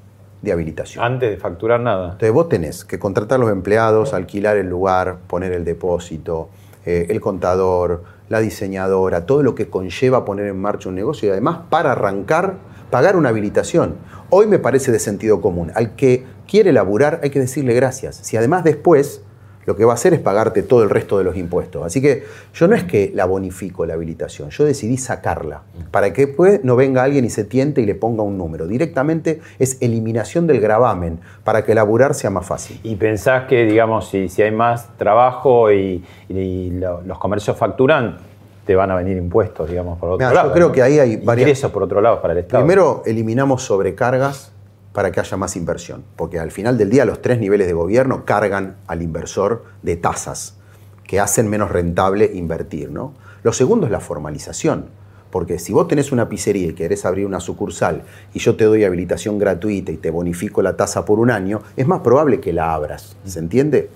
[0.42, 1.04] de habilitación.
[1.04, 2.06] Antes de facturar nada.
[2.06, 6.50] Entonces vos tenés que contratar los empleados, alquilar el lugar, poner el depósito,
[6.86, 11.32] eh, el contador, la diseñadora, todo lo que conlleva poner en marcha un negocio y
[11.32, 12.56] además para arrancar
[12.90, 13.96] pagar una habilitación.
[14.30, 15.72] Hoy me parece de sentido común.
[15.76, 18.16] Al que quiere laburar, hay que decirle gracias.
[18.18, 19.22] Si además después
[19.68, 21.86] lo que va a hacer es pagarte todo el resto de los impuestos.
[21.86, 26.28] Así que yo no es que la bonifico la habilitación, yo decidí sacarla para que
[26.28, 28.66] después no venga alguien y se tiente y le ponga un número.
[28.66, 32.80] Directamente es eliminación del gravamen para que laburar sea más fácil.
[32.82, 38.20] ¿Y pensás que, digamos, si, si hay más trabajo y, los comercios facturan,
[38.66, 40.48] te van a venir impuestos, digamos, por otro lado?
[40.48, 42.64] Yo creo que ahí hay varios Ingresos, por otro lado, para el Estado.
[42.64, 44.54] Primero, eliminamos sobrecargas
[44.98, 48.26] para que haya más inversión, porque al final del día los tres niveles de gobierno
[48.26, 50.56] cargan al inversor de tasas
[51.04, 52.90] que hacen menos rentable invertir.
[52.90, 53.14] ¿no?
[53.44, 54.88] Lo segundo es la formalización,
[55.30, 58.86] porque si vos tenés una pizzería y querés abrir una sucursal y yo te doy
[58.86, 62.74] habilitación gratuita y te bonifico la tasa por un año, es más probable que la
[62.74, 63.92] abras, ¿se entiende?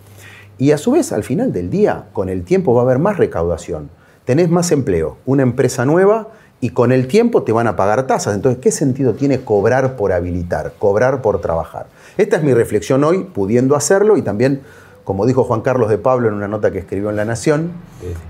[0.60, 3.18] Y a su vez, al final del día, con el tiempo va a haber más
[3.18, 3.90] recaudación.
[4.24, 6.28] Tenés más empleo, una empresa nueva
[6.62, 8.36] y con el tiempo te van a pagar tasas.
[8.36, 11.88] Entonces, ¿qué sentido tiene cobrar por habilitar, cobrar por trabajar?
[12.18, 14.62] Esta es mi reflexión hoy, pudiendo hacerlo y también,
[15.04, 17.72] como dijo Juan Carlos de Pablo en una nota que escribió en La Nación,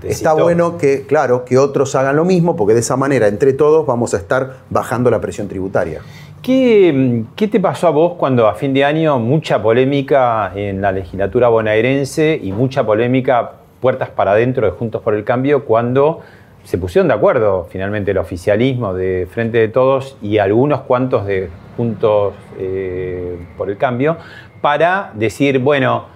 [0.02, 3.86] está bueno que, claro, que otros hagan lo mismo, porque de esa manera, entre todos,
[3.86, 6.00] vamos a estar bajando la presión tributaria.
[6.40, 10.90] ¿Qué, ¿Qué, te pasó a vos cuando a fin de año mucha polémica en la
[10.90, 16.20] legislatura bonaerense y mucha polémica puertas para adentro de Juntos por el Cambio cuando
[16.64, 21.48] se pusieron de acuerdo finalmente el oficialismo de Frente de Todos y algunos cuantos de
[21.76, 24.16] Juntos eh, por el Cambio
[24.60, 26.06] para decir, bueno,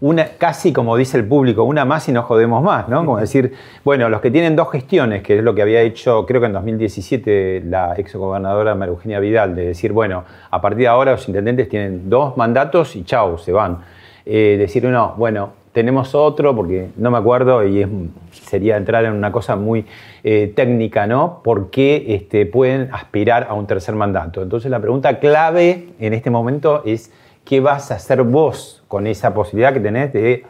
[0.00, 3.04] una, casi como dice el público, una más y no jodemos más, ¿no?
[3.04, 3.52] Como decir,
[3.84, 6.54] bueno, los que tienen dos gestiones, que es lo que había hecho, creo que en
[6.54, 11.68] 2017, la exgobernadora María Eugenia Vidal, de decir, bueno, a partir de ahora los intendentes
[11.68, 13.80] tienen dos mandatos y chau, se van.
[14.24, 17.86] Eh, decir, no, bueno, tenemos otro, porque no me acuerdo y
[18.32, 19.86] sería entrar en una cosa muy
[20.24, 21.40] eh, técnica, ¿no?
[21.44, 24.42] ¿Por qué este, pueden aspirar a un tercer mandato?
[24.42, 27.12] Entonces la pregunta clave en este momento es,
[27.44, 30.44] ¿qué vas a hacer vos con esa posibilidad que tenés de,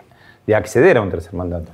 [0.55, 1.71] acceder a un tercer mandato?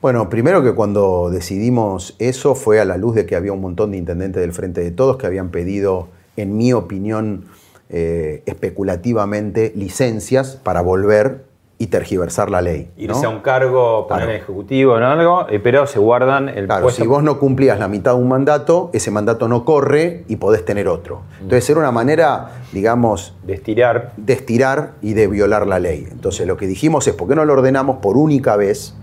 [0.00, 3.92] Bueno, primero que cuando decidimos eso fue a la luz de que había un montón
[3.92, 7.46] de intendentes del Frente de Todos que habían pedido, en mi opinión,
[7.88, 11.51] eh, especulativamente licencias para volver
[11.82, 12.92] y tergiversar la ley.
[12.96, 17.04] Irse a un cargo, poner ejecutivo o algo, eh, pero se guardan el Claro, si
[17.04, 20.86] vos no cumplías la mitad de un mandato, ese mandato no corre y podés tener
[20.86, 21.22] otro.
[21.40, 23.34] Entonces era una manera, digamos...
[23.42, 24.12] De estirar.
[24.16, 26.06] De estirar y de violar la ley.
[26.08, 28.94] Entonces lo que dijimos es, ¿por qué no lo ordenamos por única vez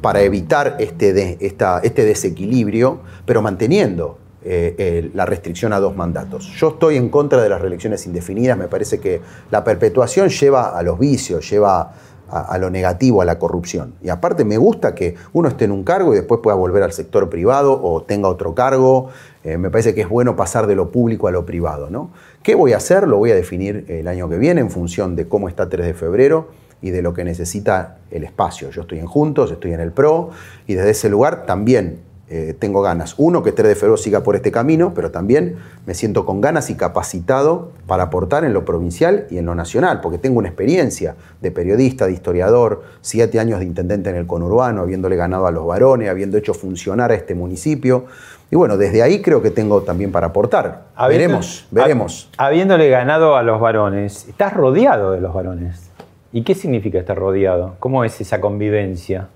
[0.00, 6.52] para evitar este, de, esta, este desequilibrio, pero manteniendo eh, la restricción a dos mandatos.
[6.56, 10.82] Yo estoy en contra de las reelecciones indefinidas, me parece que la perpetuación lleva a
[10.82, 11.92] los vicios, lleva
[12.28, 13.94] a, lo negativo, a la corrupción.
[14.02, 16.92] Y aparte me gusta que uno esté en un cargo y después pueda volver al
[16.92, 19.10] sector privado o tenga otro cargo.
[19.44, 21.90] Eh, me parece que es bueno pasar de lo público a lo privado.
[21.90, 22.10] ¿no?
[22.42, 23.06] ¿Qué voy a hacer?
[23.06, 25.94] Lo voy a definir el año que viene en función de cómo está 3 de
[25.94, 26.48] febrero
[26.82, 28.70] y de lo que necesita el espacio.
[28.70, 30.30] Yo estoy en Juntos, estoy en el PRO
[30.66, 32.00] y desde ese lugar también
[32.30, 33.14] eh, tengo ganas.
[33.18, 36.70] Uno, que 3 de febrero siga por este camino, pero también me siento con ganas
[36.70, 41.16] y capacitado para aportar en lo provincial y en lo nacional, porque tengo una experiencia
[41.42, 45.66] de periodista, de historiador, siete años de intendente en el conurbano, habiéndole ganado a los
[45.66, 48.06] varones, habiendo hecho funcionar a este municipio.
[48.50, 50.84] Y bueno, desde ahí creo que tengo también para aportar.
[51.08, 52.30] veremos, veremos.
[52.38, 55.90] Habiéndole ganado a los varones, estás rodeado de los varones.
[56.32, 57.76] ¿Y qué significa estar rodeado?
[57.80, 59.28] ¿Cómo es esa convivencia?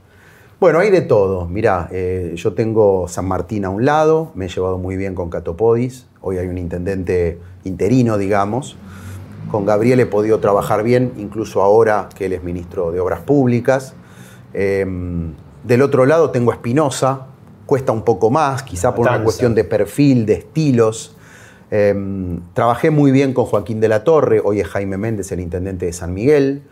[0.61, 1.47] Bueno, hay de todo.
[1.47, 5.31] Mirá, eh, yo tengo San Martín a un lado, me he llevado muy bien con
[5.31, 8.77] Catopodis, hoy hay un intendente interino, digamos.
[9.53, 13.95] Con Gabriel he podido trabajar bien, incluso ahora que él es ministro de Obras Públicas.
[14.53, 17.27] Em, del otro lado tengo a Espinosa,
[17.65, 21.15] cuesta un poco más, quizá por una cuestión de perfil, de estilos.
[21.71, 25.87] Em, trabajé muy bien con Joaquín de la Torre, hoy es Jaime Méndez, el intendente
[25.87, 26.65] de San Miguel.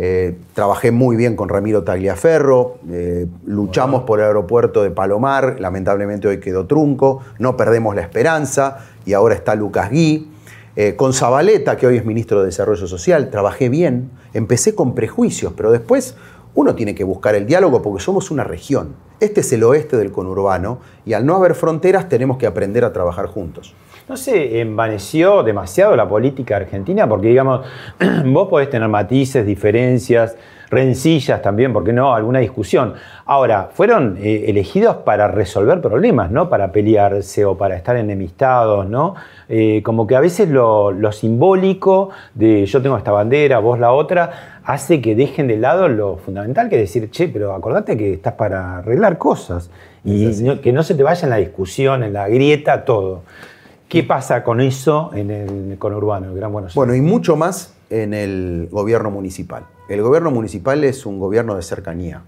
[0.00, 6.28] Eh, trabajé muy bien con Ramiro Tagliaferro, eh, luchamos por el aeropuerto de Palomar, lamentablemente
[6.28, 10.30] hoy quedó trunco, no perdemos la esperanza y ahora está Lucas Gui.
[10.76, 15.52] Eh, con Zabaleta, que hoy es ministro de Desarrollo Social, trabajé bien, empecé con prejuicios,
[15.56, 16.14] pero después
[16.54, 18.94] uno tiene que buscar el diálogo porque somos una región.
[19.18, 22.92] Este es el oeste del conurbano y al no haber fronteras tenemos que aprender a
[22.92, 23.74] trabajar juntos.
[24.08, 27.06] ¿No se envaneció demasiado la política argentina?
[27.06, 27.66] Porque, digamos,
[28.24, 30.34] vos podés tener matices, diferencias,
[30.70, 32.14] rencillas también, ¿por qué no?
[32.14, 32.94] Alguna discusión.
[33.26, 36.48] Ahora, fueron eh, elegidos para resolver problemas, ¿no?
[36.48, 39.14] Para pelearse o para estar enemistados, ¿no?
[39.46, 44.60] Eh, como que a veces lo, simbólico de yo tengo esta bandera, vos la otra,
[44.64, 48.32] hace que dejen de lado lo fundamental que es decir, che, pero acordate que estás
[48.34, 49.70] para arreglar cosas
[50.02, 53.22] y que no se te vaya en la discusión, en la grieta, todo.
[53.88, 56.74] ¿Qué pasa con eso en el conurbano, el Gran Buenos Aires?
[56.74, 59.64] Bueno, y mucho más en el gobierno municipal.
[59.88, 62.22] El gobierno municipal es un gobierno de cercanía.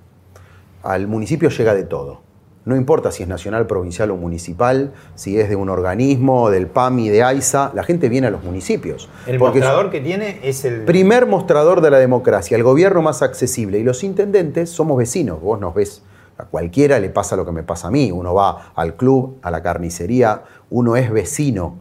[0.82, 2.22] Al municipio llega de todo.
[2.64, 7.10] No importa si es nacional, provincial o municipal, si es de un organismo, del PAMI,
[7.10, 9.10] de AISA, la gente viene a los municipios.
[9.26, 10.84] El mostrador que tiene es el...
[10.86, 13.78] Primer mostrador de la democracia, el gobierno más accesible.
[13.78, 16.02] Y los intendentes somos vecinos, vos nos ves
[16.40, 18.10] a cualquiera le pasa lo que me pasa a mí.
[18.10, 21.76] Uno va al club, a la carnicería, uno es vecino.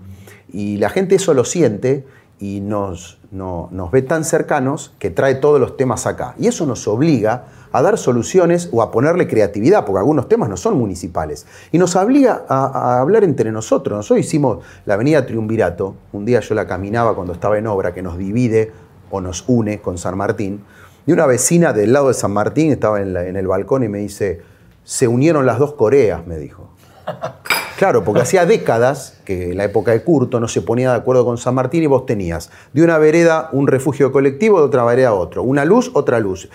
[0.52, 2.06] Y la gente eso lo siente
[2.40, 6.36] y nos, nos ve tan cercanos que trae todos los temas acá.
[6.40, 10.58] Y eso nos obliga a dar soluciones o a ponerle creatividad, porque algunos temas no
[10.58, 11.46] son municipales.
[11.72, 13.96] Y nos obliga a, hablar entre nosotros.
[13.96, 18.02] Nosotros hicimos la avenida Triunvirato, un día yo la caminaba cuando estaba en obra, que
[18.02, 18.72] nos divide
[19.12, 20.64] o nos une con San Martín,
[21.06, 23.98] y una vecina del lado de San Martín estaba en, en el balcón y me
[24.00, 24.42] dice,
[24.84, 26.70] se unieron las dos Coreas, me dijo.
[27.80, 31.24] Claro, porque hacía décadas que en la época de Curto no se ponía de acuerdo
[31.24, 35.14] con San Martín y vos tenías de una vereda un refugio colectivo, de otra vereda
[35.14, 35.44] otro.
[35.44, 36.50] Una luz, otra luz.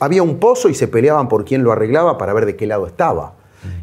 [0.00, 2.88] había un pozo y se peleaban por quién lo arreglaba para ver de qué lado
[2.88, 3.34] estaba.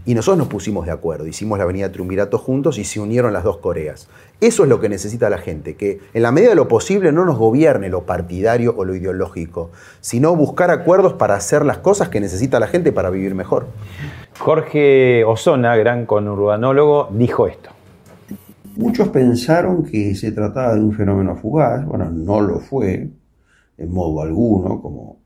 [0.05, 3.45] Y nosotros nos pusimos de acuerdo, hicimos la Avenida Triunvirato juntos y se unieron las
[3.45, 4.07] dos Coreas.
[4.41, 7.24] Eso es lo que necesita la gente, que en la medida de lo posible no
[7.26, 9.71] nos gobierne lo partidario o lo ideológico,
[10.02, 13.67] sino buscar acuerdos para hacer las cosas que necesita la gente para vivir mejor.
[14.39, 17.69] Jorge Osona, gran conurbanólogo, dijo esto.
[18.76, 23.10] Muchos pensaron que se trataba de un fenómeno fugaz, bueno, no lo fue,
[23.78, 25.19] en modo alguno, como,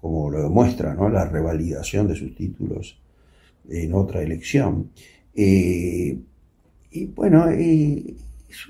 [0.00, 1.10] como lo demuestra ¿no?
[1.10, 2.98] la revalidación de sus títulos
[3.68, 4.90] en otra elección.
[5.34, 6.18] Eh,
[6.90, 8.14] y bueno, eh,
[8.56, 8.68] es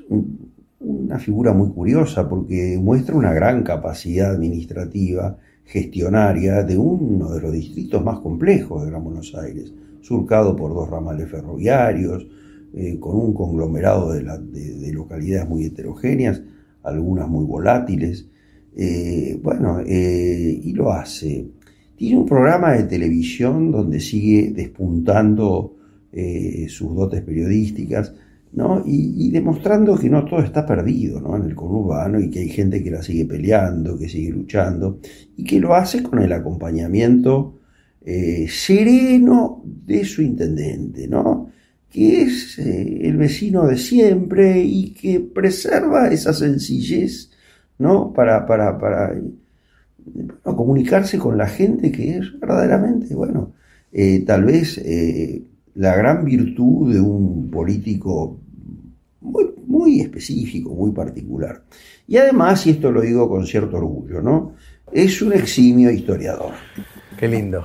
[0.81, 7.53] una figura muy curiosa porque muestra una gran capacidad administrativa, gestionaria de uno de los
[7.53, 12.27] distritos más complejos de Gran Buenos Aires, surcado por dos ramales ferroviarios,
[12.75, 16.42] eh, con un conglomerado de, localidades muy heterogéneas,
[16.83, 18.29] algunas muy volátiles.
[18.77, 21.49] Eh, bueno, eh, y lo hace.
[21.96, 25.72] Tiene un programa de televisión donde sigue despuntando
[26.68, 28.14] sus dotes periodísticas,
[28.57, 28.83] ¿no?
[28.85, 31.37] Y, demostrando que no todo está perdido ¿no?
[31.37, 34.99] en el conurbano y que hay gente que la sigue peleando, que sigue luchando,
[35.37, 37.55] y que lo hace con el acompañamiento
[38.49, 41.51] sereno de su intendente, ¿no?
[41.97, 47.31] que es eh, el vecino de siempre y que preserva esa sencillez,
[47.79, 48.12] ¿no?
[48.12, 49.14] Para, para, para
[50.42, 53.55] comunicarse con la gente que es verdaderamente, bueno,
[53.92, 55.42] eh, tal vez eh,
[55.75, 58.40] la gran virtud de un político
[59.20, 61.62] muy, específico, muy particular.
[62.07, 64.55] Y además, y esto lo digo con cierto orgullo, ¿no?
[64.92, 66.52] Es un eximio historiador.
[67.18, 67.64] Qué lindo.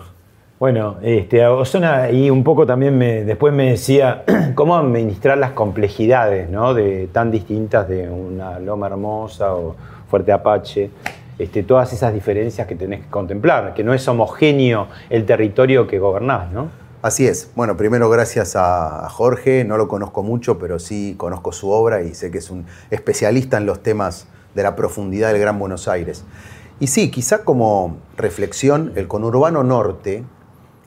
[0.60, 4.24] Bueno, este, Osona y un poco también me, después me decía
[4.56, 6.74] cómo administrar las complejidades ¿no?
[6.74, 9.76] de, tan distintas de una Loma Hermosa o
[10.08, 10.92] Fuerte Apache,
[11.40, 15.98] este, todas esas diferencias que tenés que contemplar, que no es homogéneo el territorio que
[15.98, 16.81] gobernás, ¿no?
[17.02, 17.50] Así es.
[17.56, 22.14] Bueno, primero gracias a Jorge, no lo conozco mucho, pero sí conozco su obra y
[22.14, 26.24] sé que es un especialista en los temas de la profundidad del Gran Buenos Aires.
[26.80, 30.24] Y sí, quizá como reflexión, el conurbano norte,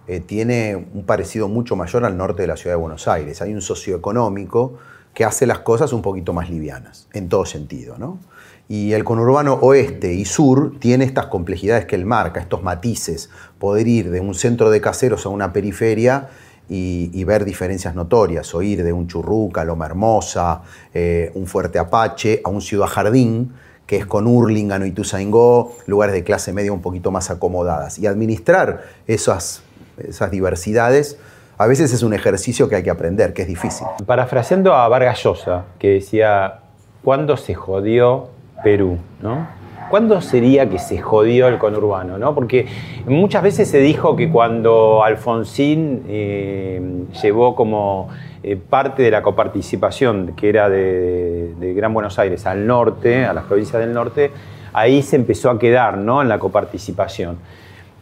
[0.06, 3.42] eh, tiene un parecido mucho mayor al norte de la ciudad de Buenos Aires.
[3.42, 4.74] Hay un socioeconómico
[5.14, 7.98] que hace las cosas un poquito más livianas, en todo sentido.
[7.98, 8.20] ¿no?
[8.68, 13.86] Y el conurbano oeste y sur tiene estas complejidades que él marca, estos matices, poder
[13.86, 16.28] ir de un centro de caseros a una periferia
[16.68, 20.62] y, ver diferencias notorias, o ir de un Churruca, Loma Hermosa,
[20.94, 23.52] eh, un Fuerte Apache, a un Ciudad Jardín,
[23.86, 27.98] que es con Hurlingham y Ituzaingó, lugares de clase media un poquito más acomodadas.
[27.98, 29.62] Y administrar esas
[29.98, 31.18] esas diversidades,
[31.58, 33.86] a veces es un ejercicio que hay que aprender, que es difícil.
[34.06, 36.60] Parafraseando a Vargas Llosa, que decía,
[37.02, 38.28] ¿cuándo se jodió
[38.64, 38.98] Perú?
[39.22, 39.46] ¿no?
[39.90, 42.18] ¿Cuándo sería que se jodió el conurbano?
[42.18, 42.34] ¿no?
[42.34, 42.66] Porque
[43.06, 48.08] muchas veces se dijo que cuando Alfonsín eh, llevó como
[48.42, 53.32] eh, parte de la coparticipación, que era de, de, Gran Buenos Aires al norte, a
[53.32, 54.32] las provincias del norte,
[54.72, 56.22] ahí se empezó a quedar ¿no?
[56.22, 57.38] en la coparticipación.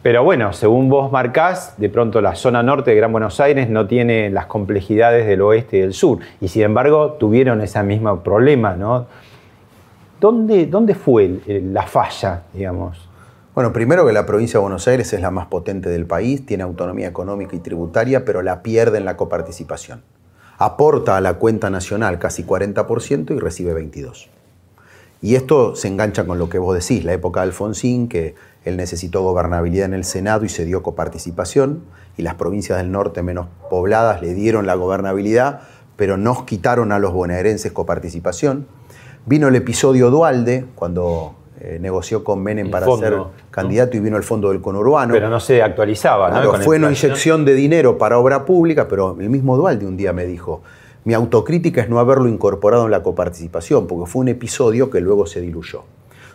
[0.03, 3.87] Pero bueno, según vos marcás, de pronto la zona norte de Gran Buenos Aires no
[3.87, 6.19] tiene las complejidades del oeste y del sur.
[6.41, 9.05] Y sin embargo, tuvieron ese mismo problema, ¿no?
[10.23, 13.09] ¿Dónde, dónde fue la falla, digamos?
[13.53, 16.63] Bueno, primero que la provincia de Buenos Aires es la más potente del país, tiene
[16.63, 20.01] autonomía económica y tributaria, pero la pierde en la coparticipación.
[20.57, 24.29] Aporta a la cuenta nacional casi 40% y recibe 22%.
[25.21, 28.77] Y esto se engancha con lo que vos decís, la época de Alfonsín, que él
[28.77, 31.83] necesitó gobernabilidad en el Senado y se dio coparticipación,
[32.15, 35.63] y las provincias del norte menos pobladas le dieron la gobernabilidad,
[35.97, 38.67] pero nos quitaron a los bonaerenses coparticipación.
[39.25, 43.17] Vino el episodio Dualde, cuando eh, negoció con Menem para ser
[43.49, 45.13] candidato y vino el fondo del conurbano.
[45.13, 46.53] Pero no se actualizaba, ¿no?
[46.55, 50.25] fue una inyección de dinero para obra pública, pero el mismo Dualde un día me
[50.25, 50.61] dijo,
[51.05, 55.25] mi autocrítica es no haberlo incorporado en la coparticipación, porque fue un episodio que luego
[55.25, 55.83] se diluyó.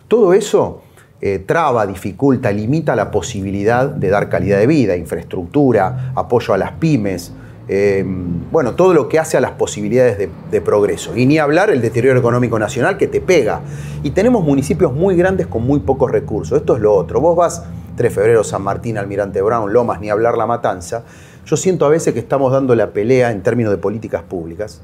[0.07, 0.81] Todo eso
[1.21, 6.71] eh, traba, dificulta, limita la posibilidad de dar calidad de vida, infraestructura, apoyo a las
[6.71, 7.33] pymes,
[7.71, 8.03] eh,
[8.51, 11.15] bueno, todo lo que hace a las posibilidades de, de, progreso.
[11.15, 13.61] Y ni hablar el deterioro económico nacional que te pega.
[14.01, 16.57] Y tenemos municipios muy grandes con muy pocos recursos.
[16.57, 17.21] Esto es lo otro.
[17.21, 17.63] Vos vas
[17.95, 21.03] 3 de febrero, San Martín, Almirante Brown, Lomas, ni hablar La Matanza.
[21.45, 24.81] Yo siento a veces que estamos dando la pelea en términos de políticas públicas,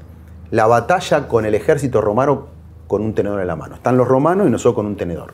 [0.50, 2.46] la batalla con el ejército romano
[2.86, 3.74] con un tenedor en la mano.
[3.74, 5.30] Están los romanos y nosotros con un tenedor.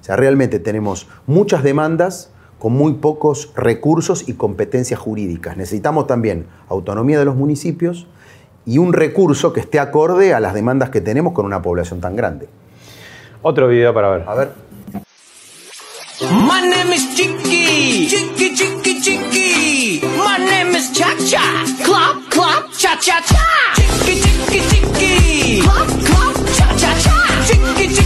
[0.00, 5.56] O sea, realmente tenemos muchas demandas con muy pocos recursos y competencias jurídicas.
[5.56, 8.06] Necesitamos también autonomía de los municipios
[8.64, 12.16] y un recurso que esté acorde a las demandas que tenemos con una población tan
[12.16, 12.48] grande.
[13.42, 14.24] Otro video para ver.
[14.26, 14.66] A ver.
[16.18, 20.00] My name is Chicky, Chicky, Chicky, Chicky.
[20.16, 23.74] My name is Cha Cha, Clop, Clop, Cha Cha Cha.
[23.76, 27.44] Chicky, Chicky, Chicky, Clop, Clop, Cha Cha Cha.
[27.46, 28.05] Chicky, Chicky,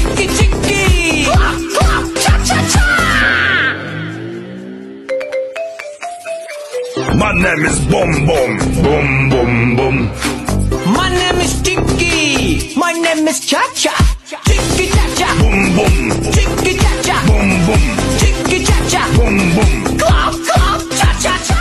[7.15, 9.97] My name is Boom Boom, Boom Boom Boom.
[10.95, 12.73] My name is Chicky.
[12.77, 13.91] My name is Cha Cha.
[14.47, 15.35] Chicky Cha Cha.
[15.43, 17.27] Boom Boom, Chicky Cha Cha.
[17.27, 17.83] Boom Boom,
[18.17, 19.09] Chicky Cha Cha.
[19.17, 19.99] Boom Boom.
[19.99, 21.57] Clop, Clop, Cha Cha Cha.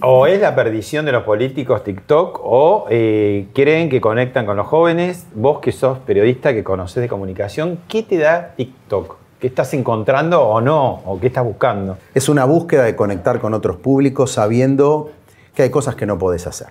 [0.00, 4.66] O es la perdición de los políticos TikTok o eh, creen que conectan con los
[4.66, 5.26] jóvenes.
[5.34, 9.17] Vos que sos periodista, que conocés de comunicación, ¿qué te da TikTok?
[9.40, 11.00] ¿Qué estás encontrando o no?
[11.06, 11.96] ¿O qué estás buscando?
[12.14, 15.10] Es una búsqueda de conectar con otros públicos sabiendo
[15.54, 16.68] que hay cosas que no podés hacer.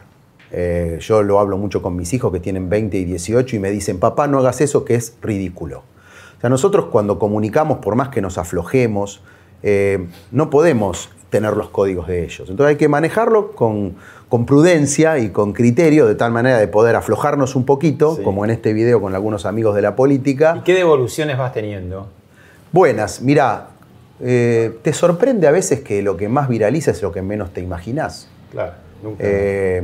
[0.52, 3.70] Eh, yo lo hablo mucho con mis hijos que tienen 20 y 18 y me
[3.72, 5.80] dicen, papá, no hagas eso que es ridículo.
[6.38, 9.22] O sea, nosotros cuando comunicamos, por más que nos aflojemos,
[9.64, 12.50] eh, no podemos tener los códigos de ellos.
[12.50, 13.96] Entonces hay que manejarlo con,
[14.30, 18.24] con prudencia y con criterio, de tal manera de poder aflojarnos un poquito, Sí.
[18.24, 20.56] como en este video con algunos amigos de la política.
[20.60, 22.08] ¿Y qué devoluciones vas teniendo?
[22.72, 23.68] Buenas, mira,
[24.22, 27.62] eh, te sorprende a veces que lo que más viraliza es lo que menos te
[27.62, 28.28] imaginás.
[28.52, 29.24] Claro, nunca.
[29.26, 29.82] Eh,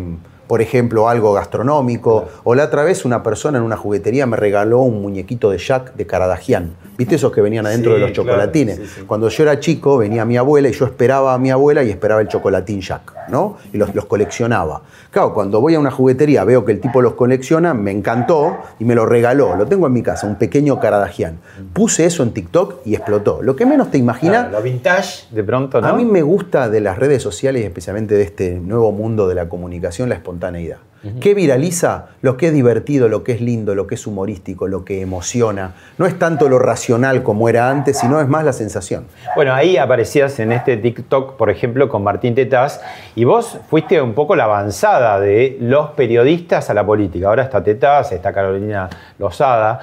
[0.48, 2.26] por ejemplo, algo gastronómico.
[2.44, 5.96] O la otra vez una persona en una juguetería me regaló un muñequito de Jack
[5.96, 6.76] de Caradagian.
[6.98, 8.76] ¿Viste esos que venían adentro Sí, de los claro, chocolatines?
[8.78, 9.02] sí, sí.
[9.08, 12.22] Cuando yo era chico venía mi abuela y yo esperaba a mi abuela y esperaba
[12.22, 13.58] el chocolatín Jack, ¿no?
[13.72, 14.82] Y los, los coleccionaba.
[15.12, 18.86] Claro, cuando voy a una juguetería veo que el tipo los colecciona, me encantó y
[18.86, 19.56] me lo regaló.
[19.56, 21.40] Lo tengo en mi casa, un pequeño Caradagian.
[21.74, 23.42] Puse eso en TikTok y explotó.
[23.42, 24.44] Lo que menos te imaginas...
[24.44, 25.88] Claro, lo vintage, de pronto, ¿no?
[25.88, 29.36] A mí me gusta de las redes sociales y especialmente de este nuevo mundo de
[29.36, 30.78] la comunicación la espontaneidad.
[31.20, 32.06] ¿Qué viraliza?
[32.22, 35.74] Lo que es divertido, lo que es lindo, lo que es humorístico, lo que emociona.
[35.98, 39.06] No es tanto lo racional como era antes, sino es más la sensación.
[39.36, 42.80] Bueno, ahí aparecías en este TikTok, por ejemplo, con Martín Tetaz,
[43.16, 47.28] y vos fuiste un poco la avanzada de los periodistas a la política.
[47.28, 48.90] Ahora está Tetaz, está Carolina
[49.20, 49.80] Lozada,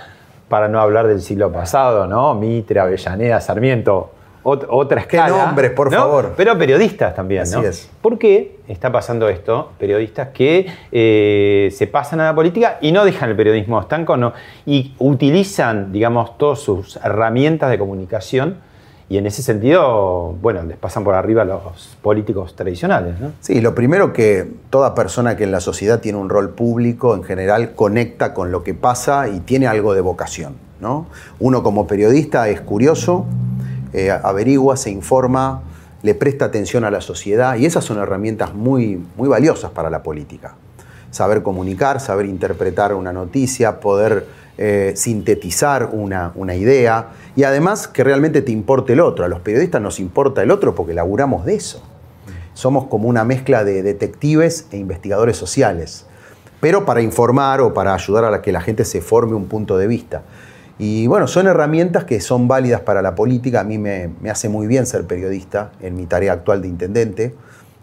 [0.48, 2.34] para no hablar del siglo pasado, ¿no?
[2.34, 4.12] Mitre, Avellaneda, Sarmiento,
[4.44, 5.46] ot- otra Qué escala.
[5.46, 5.98] nombres, por ¿no?
[5.98, 6.34] favor.
[6.36, 7.58] Pero periodistas también, ¿no?
[7.58, 7.90] Así es.
[8.00, 9.72] ¿Por qué está pasando esto?
[9.78, 14.32] Periodistas que eh, se pasan a la política y no dejan el periodismo estanco no,
[14.66, 18.56] y utilizan, digamos, todas sus herramientas de comunicación
[19.08, 23.32] y en ese sentido, bueno, les pasan por arriba los políticos tradicionales, ¿no?
[23.40, 27.24] Sí, lo primero que toda persona que en la sociedad tiene un rol público, en
[27.24, 30.54] general, conecta con lo que pasa y tiene algo de vocación.
[30.80, 31.06] ¿no?
[31.40, 33.26] Uno como periodista es curioso,
[33.92, 35.62] eh, averigua, se informa,
[36.02, 40.02] le presta atención a la sociedad y esas son herramientas muy, muy valiosas para la
[40.02, 40.54] política.
[41.10, 44.26] Saber comunicar, saber interpretar una noticia, poder
[44.58, 49.24] eh, sintetizar una, una idea y además que realmente te importe el otro.
[49.24, 51.82] A los periodistas nos importa el otro porque laburamos de eso.
[52.54, 56.06] Somos como una mezcla de detectives e investigadores sociales,
[56.60, 59.86] pero para informar o para ayudar a que la gente se forme un punto de
[59.86, 60.22] vista.
[60.80, 63.60] Y bueno, son herramientas que son válidas para la política.
[63.60, 67.34] A mí me, me hace muy bien ser periodista en mi tarea actual de intendente,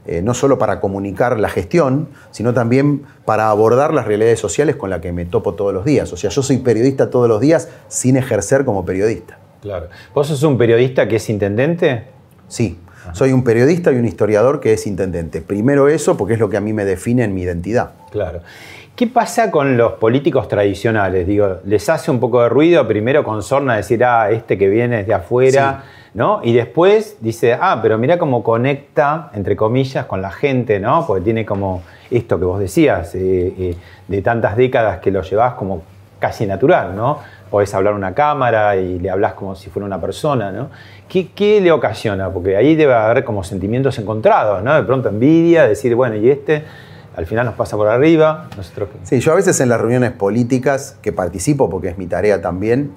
[0.07, 4.89] eh, no solo para comunicar la gestión, sino también para abordar las realidades sociales con
[4.89, 6.11] las que me topo todos los días.
[6.11, 9.37] O sea, yo soy periodista todos los días sin ejercer como periodista.
[9.61, 9.89] Claro.
[10.15, 12.05] ¿Vos sos un periodista que es intendente?
[12.47, 12.79] Sí,
[13.13, 15.41] soy un periodista y un historiador que es intendente.
[15.41, 17.91] Primero eso porque es lo que a mí me define en mi identidad.
[18.11, 18.41] Claro.
[18.97, 21.27] ¿Qué pasa con los políticos tradicionales?
[21.27, 25.01] Digo, les hace un poco de ruido primero con sorna decir, ah, este que viene
[25.01, 25.83] es de afuera,
[26.15, 26.41] ¿no?
[26.43, 31.05] Y después dice, ah, pero mira cómo conecta, entre comillas, con la gente, ¿no?
[31.05, 33.75] Porque tiene como esto que vos decías, eh, eh,
[34.07, 35.83] de tantas décadas que lo llevás como
[36.17, 37.19] casi natural, ¿no?
[37.51, 40.71] Podés hablar a una cámara y le hablas como si fuera una persona, ¿no?
[41.07, 42.31] ¿Qué, ¿Qué le ocasiona?
[42.31, 44.73] Porque ahí debe haber como sentimientos encontrados, ¿no?
[44.73, 46.63] De pronto envidia, decir, bueno, y este
[47.17, 48.89] al final nos pasa por arriba, nosotros...
[49.01, 52.91] Sí, yo a veces en las reuniones políticas que participo, porque es mi tarea también,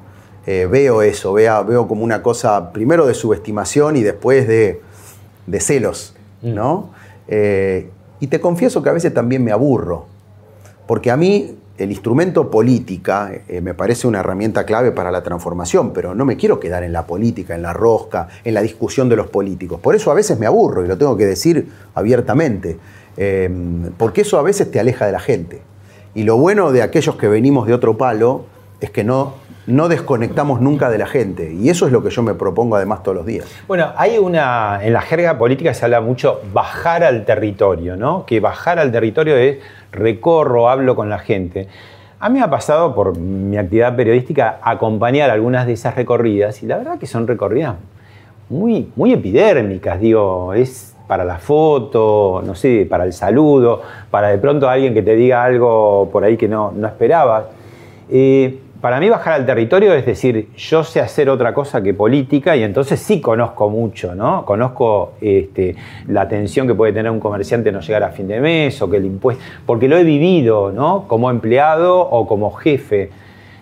[0.46, 4.82] eh, veo eso, veo, veo como una cosa primero de subestimación y después de,
[5.46, 6.90] de celos, ¿no?
[7.28, 7.88] Eh,
[8.20, 10.04] y te confieso que a veces también me aburro,
[10.86, 15.94] porque a mí el instrumento política eh, me parece una herramienta clave para la transformación,
[15.94, 19.16] pero no me quiero quedar en la política, en la rosca, en la discusión de
[19.16, 19.80] los políticos.
[19.80, 22.76] Por eso a veces me aburro y lo tengo que decir abiertamente,
[23.22, 23.50] eh,
[23.98, 25.60] porque eso a veces te aleja de la gente.
[26.14, 28.46] Y lo bueno de aquellos que venimos de otro palo
[28.80, 29.34] es que no,
[29.66, 31.52] no desconectamos nunca de la gente.
[31.52, 33.44] Y eso es lo que yo me propongo además todos los días.
[33.68, 38.24] Bueno, hay una, en la jerga política se habla mucho bajar al territorio, ¿no?
[38.24, 39.58] Que bajar al territorio es
[39.92, 41.68] recorro, hablo con la gente.
[42.20, 46.66] A mí me ha pasado por mi actividad periodística acompañar algunas de esas recorridas y
[46.66, 47.76] la verdad que son recorridas
[48.48, 53.82] muy, muy epidérmicas, digo, es para la foto, no sé, para el saludo,
[54.12, 57.46] para de pronto alguien que te diga algo por ahí que no, no esperabas.
[58.08, 62.56] Eh, para mí bajar al territorio es decir, yo sé hacer otra cosa que política
[62.56, 64.44] y entonces sí conozco mucho, ¿no?
[64.44, 65.74] Conozco este,
[66.06, 68.98] la tensión que puede tener un comerciante no llegar a fin de mes o que
[68.98, 71.08] el impuesto, porque lo he vivido, ¿no?
[71.08, 73.11] Como empleado o como jefe.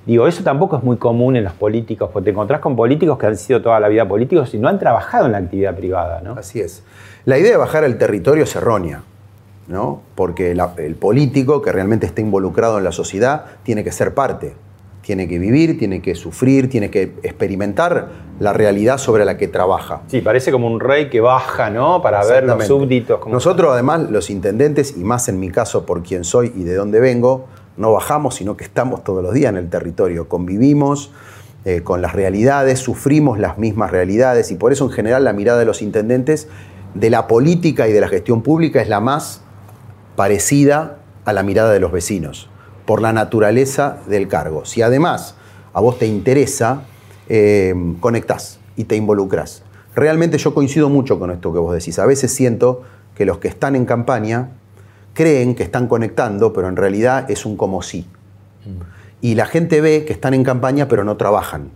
[0.05, 3.25] Digo, eso tampoco es muy común en los políticos, porque te encontrás con políticos que
[3.25, 6.33] han sido toda la vida políticos y no han trabajado en la actividad privada, ¿no?
[6.33, 6.85] Así es.
[7.29, 9.03] La idea de bajar al territorio es errónea,
[9.67, 10.01] ¿no?
[10.15, 14.55] Porque la- el político que realmente está involucrado en la sociedad tiene que ser parte.
[15.03, 18.09] Tiene que vivir, tiene que sufrir, tiene que experimentar
[18.41, 20.01] la realidad sobre la que trabaja.
[20.07, 22.01] Sí, parece como un rey que baja, ¿no?
[22.01, 23.19] Para ver los súbditos.
[23.21, 26.77] cómo- Nosotros, además, los intendentes, y más en mi caso por quién soy y de
[26.77, 27.45] dónde vengo,
[27.77, 30.31] no bajamos, sino que estamos todos los días en el territorio.
[30.31, 31.13] Convivimos
[31.67, 35.59] eh, con las realidades, sufrimos las mismas realidades, y por eso, en general, la mirada
[35.59, 36.49] de los intendentes
[36.95, 39.43] de la política y de la gestión pública es la más
[40.17, 42.49] parecida a la mirada de los vecinos,
[42.87, 44.65] por la naturaleza del cargo.
[44.65, 45.35] Si además
[45.73, 46.83] a vos te interesa,
[47.29, 49.63] eh, conectás y te involucras.
[49.95, 51.99] Realmente yo coincido mucho con esto que vos decís.
[51.99, 52.83] A veces siento
[53.15, 54.51] que los que están en campaña
[55.15, 58.07] creen que están conectando, pero en realidad es un como sí.
[59.21, 61.71] Y la gente ve que están en campaña, pero no trabajan.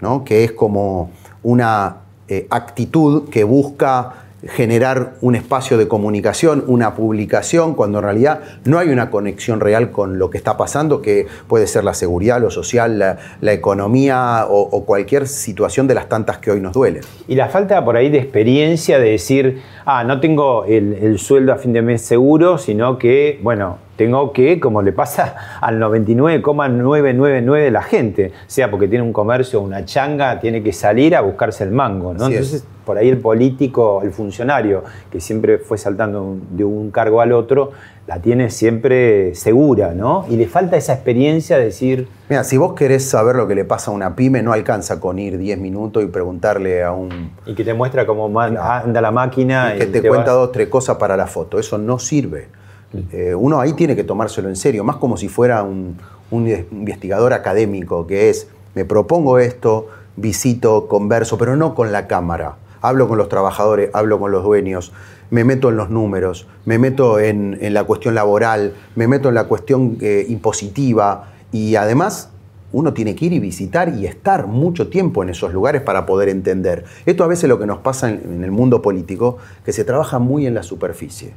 [0.00, 0.24] ¿no?
[0.24, 1.10] que es como
[1.42, 8.40] una eh, actitud que busca generar un espacio de comunicación, una publicación, cuando en realidad
[8.64, 12.40] no hay una conexión real con lo que está pasando, que puede ser la seguridad,
[12.40, 17.02] lo social, la, economía o, cualquier situación de las tantas que hoy nos duelen.
[17.26, 21.56] Y la falta por ahí de experiencia de decir, ah, no tengo el sueldo a
[21.56, 27.70] fin de mes seguro, sino que, bueno, tengo que, como le pasa al 99,999 de
[27.70, 31.64] la gente, sea porque tiene un comercio o una changa, tiene que salir a buscarse
[31.64, 32.26] el mango, ¿no?
[32.26, 32.32] Es.
[32.32, 37.32] Entonces, por ahí el político, el funcionario, que siempre fue saltando de un cargo al
[37.32, 37.72] otro,
[38.06, 40.24] la tiene siempre segura, ¿no?
[40.30, 43.64] Y le falta esa experiencia de decir, Mira, si vos querés saber lo que le
[43.64, 47.54] pasa a una pyme, no alcanza con ir 10 minutos y preguntarle a un y
[47.54, 49.74] que te muestra cómo anda la máquina.
[49.74, 51.58] y que y te, te cuenta vas- dos, tres cosas para la foto.
[51.58, 52.46] Eso no sirve.
[53.12, 55.96] Eh, uno ahí tiene que tomárselo en serio, más como si fuera un,
[56.30, 62.56] investigador académico, que es, me propongo esto, visito, converso, pero no con la cámara.
[62.82, 64.92] Hablo con los trabajadores, hablo con los dueños,
[65.30, 69.44] me meto en los números, me meto en, la cuestión laboral, me meto en la
[69.44, 72.30] cuestión eh, impositiva y además
[72.72, 76.28] uno tiene que ir y visitar y estar mucho tiempo en esos lugares para poder
[76.28, 76.84] entender.
[77.06, 80.18] Esto a veces lo que nos pasa en, en el mundo político, que se trabaja
[80.18, 81.32] muy en la superficie,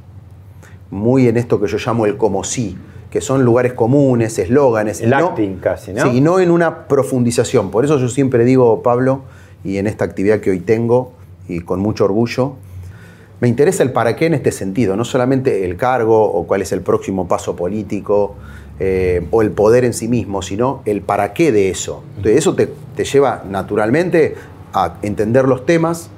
[0.90, 2.76] muy en esto que yo llamo el como sí,
[3.10, 5.00] que son lugares comunes, eslóganes.
[5.00, 6.02] El y no- acting casi, ¿no?
[6.04, 7.70] Sí, y no en una profundización.
[7.70, 9.22] Por eso yo siempre digo, Pablo,
[9.64, 11.12] y en esta actividad que hoy tengo,
[11.48, 12.54] y con mucho orgullo,
[13.40, 16.72] me interesa el para qué en este sentido, no solamente el cargo o cuál es
[16.72, 18.34] el próximo paso político
[18.78, 22.02] eh, o el poder en sí mismo, sino el para qué de eso.
[22.16, 24.34] Entonces, eso te, te lleva naturalmente
[24.72, 26.10] a entender los temas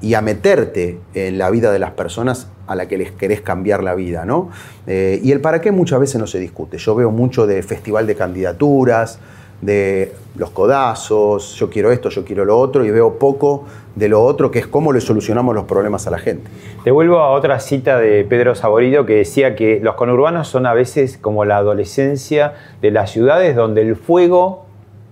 [0.00, 3.82] y a meterte en la vida de las personas a la que les querés cambiar
[3.82, 4.50] la vida, ¿no?
[4.86, 6.78] Eh, y el para qué muchas veces no se discute.
[6.78, 9.18] Yo veo mucho de festival de candidaturas,
[9.60, 14.22] de los codazos, yo quiero esto, yo quiero lo otro, y veo poco de lo
[14.22, 16.50] otro, que es cómo le solucionamos los problemas a la gente.
[16.84, 20.74] Te vuelvo a otra cita de Pedro Saborido que decía que los conurbanos son a
[20.74, 24.65] veces como la adolescencia de las ciudades donde el fuego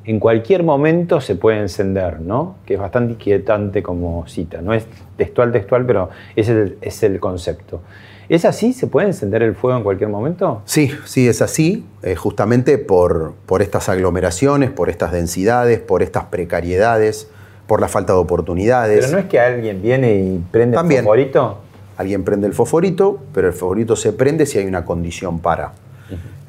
[0.07, 2.57] en cualquier momento se puede encender, ¿no?
[2.66, 4.61] Que es bastante inquietante como cita.
[4.61, 4.86] No es
[5.16, 7.80] textual, textual, pero es el, es el concepto.
[8.28, 8.72] ¿Es así?
[8.72, 10.62] ¿Se puede encender el fuego en cualquier momento?
[10.64, 16.24] Sí, sí, es así, eh, justamente por, por estas aglomeraciones, por estas densidades, por estas
[16.24, 17.28] precariedades,
[17.66, 19.00] por la falta de oportunidades.
[19.00, 21.00] Pero no es que alguien viene y prende También.
[21.00, 21.59] el favorito.
[21.96, 25.72] Alguien prende el fosforito, pero el fosforito se prende si hay una condición para.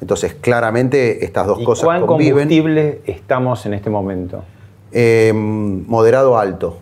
[0.00, 2.32] Entonces, claramente estas dos ¿Y cosas cuán conviven.
[2.32, 4.44] combustible estamos en este momento?
[4.92, 6.78] Eh, moderado alto,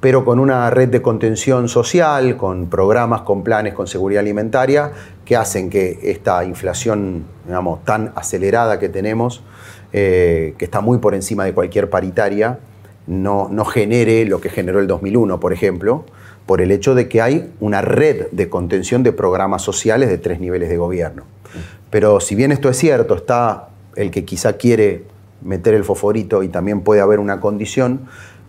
[0.00, 4.92] pero con una red de contención social, con programas, con planes, con seguridad alimentaria,
[5.24, 9.42] que hacen que esta inflación, digamos, tan acelerada que tenemos,
[9.92, 12.58] eh, que está muy por encima de cualquier paritaria,
[13.06, 16.04] no, no genere lo que generó el 2001, por ejemplo,
[16.46, 20.40] por el hecho de que hay una red de contención de programas sociales de tres
[20.40, 21.24] niveles de gobierno.
[21.92, 25.04] Pero si bien esto es cierto, está el que quizá quiere
[25.42, 28.00] meter el fosforito y también puede haber una condición,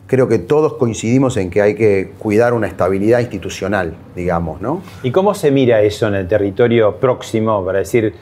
[0.08, 4.82] creo que todos coincidimos en que hay que cuidar una estabilidad institucional, digamos, ¿no?
[5.04, 8.16] ¿Y cómo se mira eso en el territorio próximo para decir,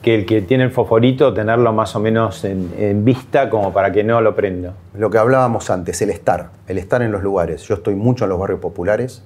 [0.00, 3.90] que el que tiene el fosforito tenerlo más o menos en, en vista como para
[3.90, 4.74] que no lo prenda.
[4.92, 7.62] Lo que hablábamos antes, el estar, el estar en los lugares.
[7.62, 9.22] Yo estoy mucho en los barrios populares.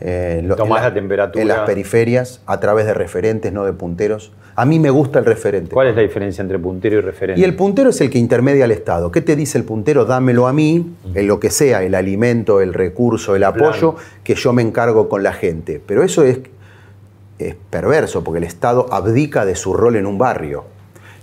[0.00, 1.42] eh, lo- Tomás en la temperatura.
[1.42, 4.30] En las periferias, a través de referentes, no de punteros.
[4.60, 5.70] A mí me gusta el referente.
[5.72, 7.40] ¿Cuál es la diferencia entre puntero y referente?
[7.40, 9.12] Y el puntero es el que intermedia al Estado.
[9.12, 10.04] ¿Qué te dice el puntero?
[10.04, 13.94] Dámelo a mí, en lo que sea, el alimento, el recurso, el apoyo,
[14.24, 15.80] que yo me encargo con la gente.
[15.86, 16.40] Pero eso es,
[17.38, 20.64] es perverso, porque el Estado abdica de su rol en un barrio.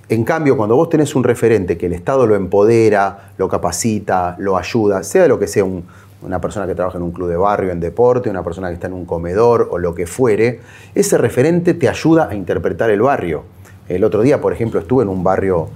[0.08, 4.56] En cambio, cuando vos tenés un referente que el Estado lo empodera, lo capacita, lo
[4.56, 5.84] ayuda, sea lo que sea, un-
[6.26, 8.88] una persona que trabaja en un club de barrio, en deporte, una persona que está
[8.88, 10.60] en un comedor o lo que fuere,
[10.96, 13.44] ese referente te ayuda a interpretar el barrio.
[13.88, 15.70] El otro día, por ejemplo, estuve en un barrio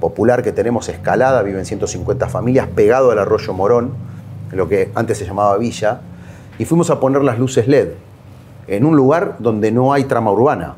[0.00, 3.92] popular que tenemos escalada, viven 150 familias, pegado al arroyo Morón,
[4.52, 6.00] lo que antes se llamaba Villa,
[6.58, 7.88] y fuimos a poner las luces LED
[8.68, 10.74] en un lugar donde no hay trama urbana.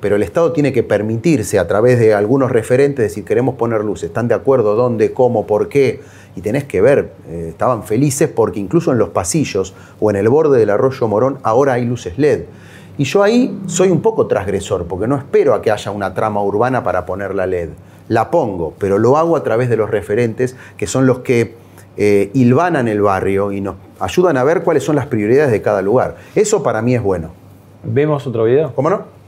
[0.00, 4.04] Pero el Estado tiene que permitirse a través de algunos referentes decir queremos poner luces,
[4.08, 4.74] ¿están de acuerdo?
[4.74, 5.12] ¿Dónde?
[5.12, 5.46] ¿Cómo?
[5.46, 6.00] ¿Por qué?
[6.36, 10.28] Y tenés que ver, eh, estaban felices porque incluso en los pasillos o en el
[10.28, 12.42] borde del arroyo Morón ahora hay luces LED.
[12.96, 16.42] Y yo ahí soy un poco transgresor porque no espero a que haya una trama
[16.42, 17.70] urbana para poner la LED.
[18.08, 21.54] La pongo, pero lo hago a través de los referentes que son los que
[21.96, 25.82] eh, hilvanan el barrio y nos ayudan a ver cuáles son las prioridades de cada
[25.82, 26.16] lugar.
[26.34, 27.30] Eso para mí es bueno.
[27.82, 28.74] ¿Vemos otro video?
[28.74, 29.19] ¿Cómo no?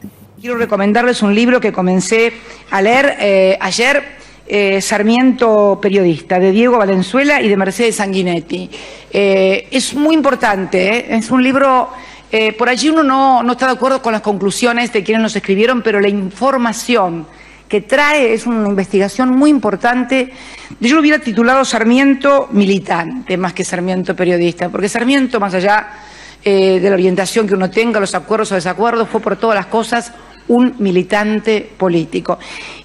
[0.42, 2.32] Quiero recomendarles un libro que comencé
[2.72, 4.02] a leer eh, ayer,
[4.44, 8.68] eh, Sarmiento Periodista, de Diego Valenzuela y de Mercedes Sanguinetti.
[9.12, 11.90] Eh, es muy importante, es un libro,
[12.58, 15.80] por allí uno no, no está de acuerdo con las conclusiones de quienes nos escribieron,
[15.80, 17.24] pero la información
[17.68, 20.32] que trae es una investigación muy importante.
[20.80, 25.88] Yo lo hubiera titulado Sarmiento militante, más que Sarmiento periodista, porque Sarmiento, más allá
[26.42, 30.12] de la orientación que uno tenga, los acuerdos o desacuerdos, fue por todas las cosas
[30.48, 32.38] un militante político.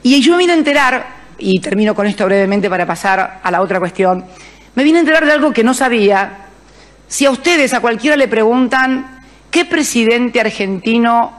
[0.03, 3.61] Y yo me vine a enterar, y termino con esto brevemente para pasar a la
[3.61, 4.25] otra cuestión,
[4.75, 6.45] me vine a enterar de algo que no sabía.
[7.07, 11.33] Si a ustedes, a cualquiera le preguntan, ¿qué presidente argentino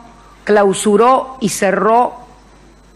[0.45, 2.15] clausuró y cerró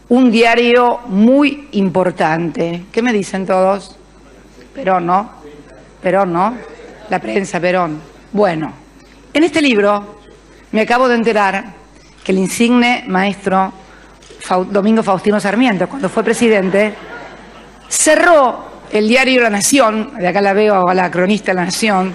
[0.09, 2.85] un diario muy importante?
[2.91, 3.95] ¿Qué me dicen todos?
[4.73, 5.29] Perón, ¿no?
[6.01, 6.57] Perón, ¿no?
[7.09, 8.01] La prensa, Perón.
[8.31, 8.73] Bueno,
[9.33, 10.19] en este libro
[10.71, 11.82] me acabo de enterar
[12.23, 13.73] que el insigne maestro
[14.69, 16.93] Domingo Faustino Sarmiento, cuando fue presidente,
[17.87, 22.13] cerró el diario La Nación, de acá la veo a la cronista La Nación,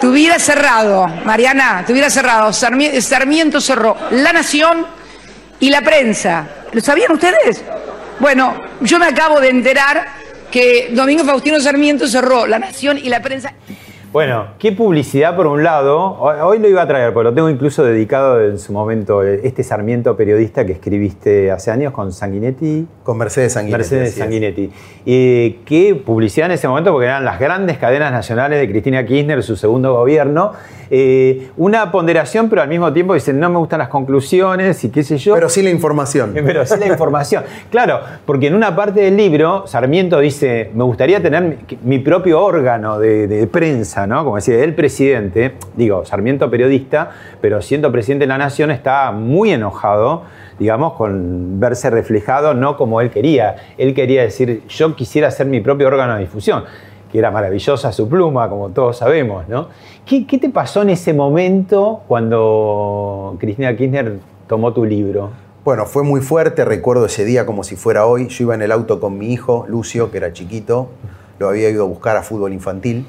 [0.00, 4.86] tuviera cerrado, Mariana, tuviera cerrado, Sarmi- Sarmiento cerró La Nación
[5.60, 6.46] y la prensa.
[6.72, 7.64] ¿Lo sabían ustedes?
[8.20, 10.06] Bueno, yo me acabo de enterar
[10.50, 13.52] que Domingo Faustino Sarmiento cerró La Nación y la prensa.
[14.10, 16.18] Bueno, qué publicidad por un lado.
[16.18, 19.62] Hoy lo iba a traer, pero lo tengo incluso dedicado en su momento, eh, este
[19.62, 22.86] Sarmiento periodista que escribiste hace años con Sanguinetti.
[23.04, 23.78] Con Mercedes Sanguinetti.
[23.78, 24.14] Mercedes.
[24.14, 24.70] Sanguinetti.
[25.04, 29.42] Y qué publicidad en ese momento, porque eran las grandes cadenas nacionales de Cristina Kirchner,
[29.42, 30.52] su segundo gobierno.
[30.90, 35.02] Eh, una ponderación, pero al mismo tiempo dicen, no me gustan las conclusiones y qué
[35.02, 35.34] sé yo.
[35.34, 36.34] Pero sí la información.
[36.48, 37.44] Pero sí la información.
[37.70, 42.42] Claro, porque en una parte del libro, Sarmiento dice, me gustaría tener mi, mi propio
[42.42, 44.24] órgano de, de prensa, ¿no?
[44.24, 47.10] Como decía, el presidente, digo, Sarmiento periodista,
[47.40, 50.22] pero siendo presidente de la nación está muy enojado,
[50.58, 53.56] digamos, con verse reflejado no como él quería.
[53.76, 56.64] Él quería decir, yo quisiera ser mi propio órgano de difusión
[57.10, 59.68] que era maravillosa su pluma, como todos sabemos, ¿no?
[60.04, 65.30] ¿Qué, qué te pasó en ese momento cuando Cristina Kirchner tomó tu libro?
[65.64, 68.28] Bueno, fue muy fuerte, recuerdo ese día como si fuera hoy.
[68.28, 70.88] Yo iba en el auto con mi hijo, Lucio, que era chiquito,
[71.38, 73.06] lo había ido a buscar a fútbol infantil,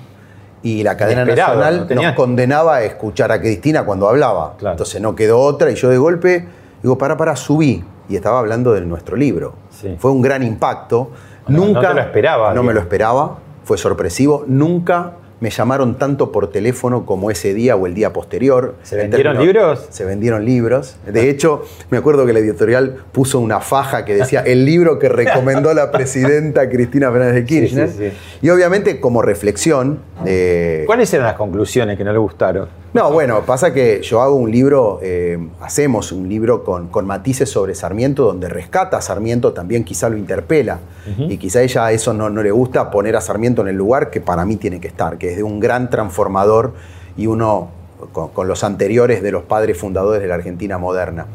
[0.61, 4.55] y la cadena nacional no nos condenaba a escuchar a Cristina cuando hablaba.
[4.57, 4.73] Claro.
[4.73, 6.47] Entonces no quedó otra, y yo de golpe
[6.83, 7.83] digo, para, para, subí.
[8.09, 9.53] Y estaba hablando de nuestro libro.
[9.69, 9.95] Sí.
[9.97, 11.11] Fue un gran impacto.
[11.47, 13.37] Nunca, no te lo esperabas, No me lo esperaba,
[13.69, 14.45] fue sorpresivo.
[14.47, 18.75] Nunca me llamaron tanto por teléfono como ese día o el día posterior.
[18.83, 19.87] ¿Se En vendieron términos- libros?
[19.89, 20.95] se vendieron libros.
[21.05, 25.09] De hecho, me acuerdo que la editorial puso una faja que decía el libro que
[25.09, 27.89] recomendó la presidenta Cristina Fernández de Kirchner.
[27.89, 28.11] sí, sí.
[28.41, 29.99] Y obviamente como reflexión...
[30.25, 32.67] eh, ¿Cuáles eran las conclusiones que no le gustaron?
[32.91, 37.47] no, bueno, pasa que yo hago un libro, eh, hacemos un libro con, con matices
[37.47, 40.79] sobre Sarmiento, donde rescata a Sarmiento, también quizá lo interpela.
[41.17, 44.11] Y quizá ella a eso no, no le gusta poner a Sarmiento en el lugar
[44.11, 46.73] que para mí tiene que estar, que es de un gran transformador
[47.17, 47.69] y uno
[48.13, 51.25] con, con los anteriores de los padres fundadores de la Argentina moderna.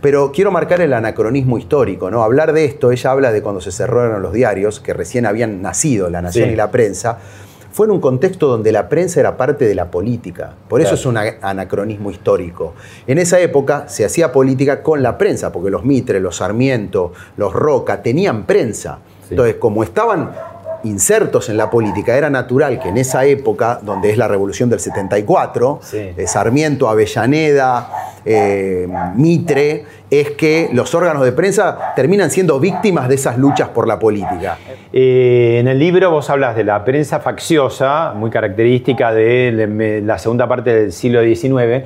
[0.00, 2.22] Pero quiero marcar el anacronismo histórico, ¿no?
[2.22, 6.10] Hablar de esto, ella habla de cuando se cerraron los diarios, que recién habían nacido
[6.10, 6.52] La Nación Sí.
[6.52, 7.18] y la prensa,
[7.72, 10.52] fue en un contexto donde la prensa era parte de la política.
[10.68, 12.74] Por eso es un anacronismo histórico.
[13.06, 17.52] En esa época se hacía política con la prensa, porque los Mitre, los Sarmiento, los
[17.52, 19.00] Roca tenían prensa.
[19.22, 19.28] Sí.
[19.30, 20.30] Entonces, como estaban
[20.84, 24.80] insertos en la política, era natural que en esa época, donde es la revolución del
[24.80, 25.98] 74, Sí.
[26.16, 27.88] eh, Sarmiento, Avellaneda,
[28.24, 33.86] eh, Mitre, es que los órganos de prensa terminan siendo víctimas de esas luchas por
[33.88, 34.58] la política.
[34.92, 40.46] Eh, en el libro vos hablas de la prensa facciosa, muy característica de la segunda
[40.46, 41.84] parte del siglo XIX,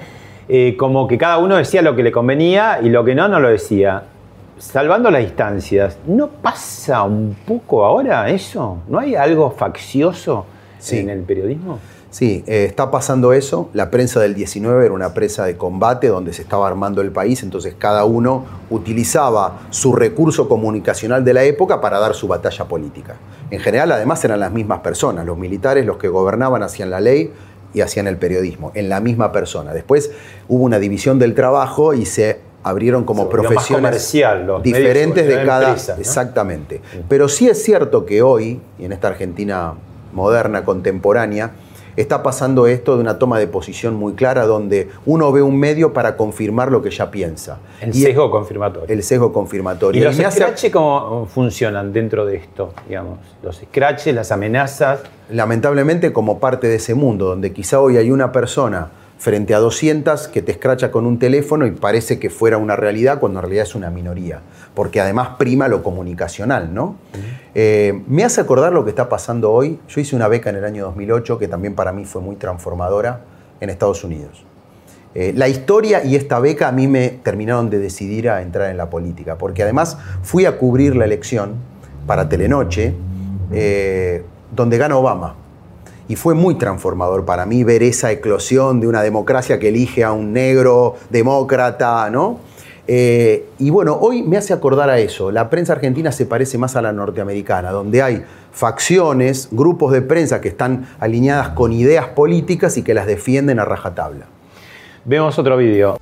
[0.76, 3.48] como que cada uno decía lo que le convenía y lo que no, no lo
[3.48, 4.02] decía.
[4.58, 8.78] Salvando las distancias, ¿no pasa un poco ahora eso?
[8.88, 10.46] ¿No hay algo faccioso
[10.78, 10.98] Sí.
[10.98, 11.78] en el periodismo?
[12.10, 13.68] Sí, eh, está pasando eso.
[13.74, 17.42] La prensa del 19 era una prensa de combate donde se estaba armando el país,
[17.42, 23.16] entonces cada uno utilizaba su recurso comunicacional de la época para dar su batalla política.
[23.50, 25.26] En general, además, eran las mismas personas.
[25.26, 27.30] Los militares, los que gobernaban, hacían la ley
[27.74, 29.74] y hacían el periodismo, en la misma persona.
[29.74, 30.10] Después
[30.48, 34.12] hubo una división del trabajo y se abrieron como más profesiones
[34.62, 35.74] diferentes de de cada...
[35.74, 36.80] Exactamente.
[37.08, 39.74] Pero sí es cierto que hoy, y en esta Argentina
[40.12, 41.52] moderna, contemporánea,
[41.96, 45.92] está pasando esto de una toma de posición muy clara donde uno ve un medio
[45.92, 47.58] para confirmar lo que ya piensa.
[47.80, 48.94] El Y sesgo confirmatorio.
[48.94, 50.00] El sesgo confirmatorio.
[50.00, 52.72] ¿Y los scratches cómo funcionan dentro de esto?
[52.86, 53.18] Digamos?
[53.42, 55.00] Los scratches, las amenazas.
[55.30, 60.28] lamentablemente como parte de ese mundo, donde quizá hoy hay una persona frente a 200
[60.28, 63.64] que te escracha con un teléfono y parece que fuera una realidad cuando en realidad
[63.64, 64.40] es una minoría,
[64.74, 66.96] porque además prima lo comunicacional, ¿no?
[67.54, 69.80] Eh, me hace acordar lo que está pasando hoy.
[69.88, 73.20] Yo hice una beca en el año 2008 que también para mí fue muy transformadora
[73.60, 74.44] en Estados Unidos.
[75.14, 78.76] Eh, la historia y esta beca a mí me terminaron de decidir a entrar en
[78.76, 81.54] la política, porque además fui a cubrir la elección
[82.06, 82.94] para Telenoche,
[83.52, 84.22] eh,
[84.54, 85.34] donde gana Obama.
[86.08, 90.12] Y fue muy transformador para mí ver esa eclosión de una democracia que elige a
[90.12, 92.40] un negro demócrata, ¿no?
[92.90, 95.30] Eh, y bueno, hoy me hace acordar a eso.
[95.30, 100.40] La prensa argentina se parece más a la norteamericana, donde hay facciones, grupos de prensa
[100.40, 104.26] que están alineadas con ideas políticas y que las defienden a rajatabla.
[105.04, 105.98] Vemos otro vídeo.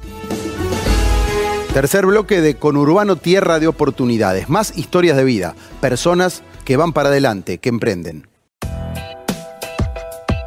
[1.74, 4.48] Tercer bloque de Conurbano Tierra de Oportunidades.
[4.48, 5.56] Más historias de vida.
[5.80, 8.28] Personas que van para adelante, que emprenden.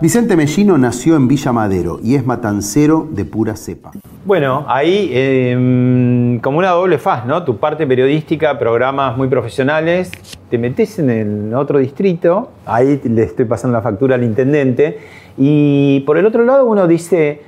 [0.02, 3.91] Vicente Mellino nació en Villa Madero y es matancero de pura cepa.
[4.24, 7.43] Bueno, ahí eh, como una doble faz, ¿no?
[7.43, 10.10] Tu parte periodística, programas muy profesionales,
[10.50, 15.00] te metes en el otro distrito, ahí le estoy pasando la factura al intendente,
[15.38, 17.41] y por el otro lado uno dice,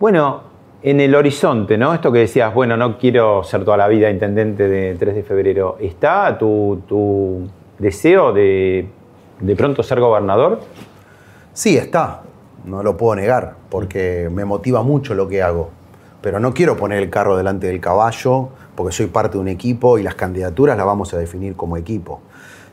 [0.00, 0.40] bueno,
[0.82, 1.94] en el horizonte, ¿no?
[1.94, 5.76] Esto que decías, bueno, no quiero ser toda la vida intendente de 3 de febrero,
[5.78, 7.48] ¿está tu, tu
[7.78, 8.88] deseo de
[9.42, 10.60] de pronto ser gobernador?
[11.54, 12.22] Sí, está,
[12.64, 15.70] no lo puedo negar, porque me motiva mucho lo que hago.
[16.22, 19.98] Pero no quiero poner el carro delante del caballo, porque soy parte de un equipo
[19.98, 22.20] y las candidaturas las vamos a definir como equipo.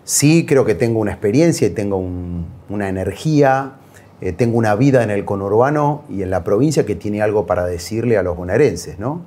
[0.04, 3.74] Sí creo que tengo una experiencia y tengo un- una energía,
[4.22, 7.66] eh, tengo una vida en el conurbano y en la provincia que tiene algo para
[7.66, 8.98] decirle a los bonaerenses.
[9.00, 9.22] ¿no?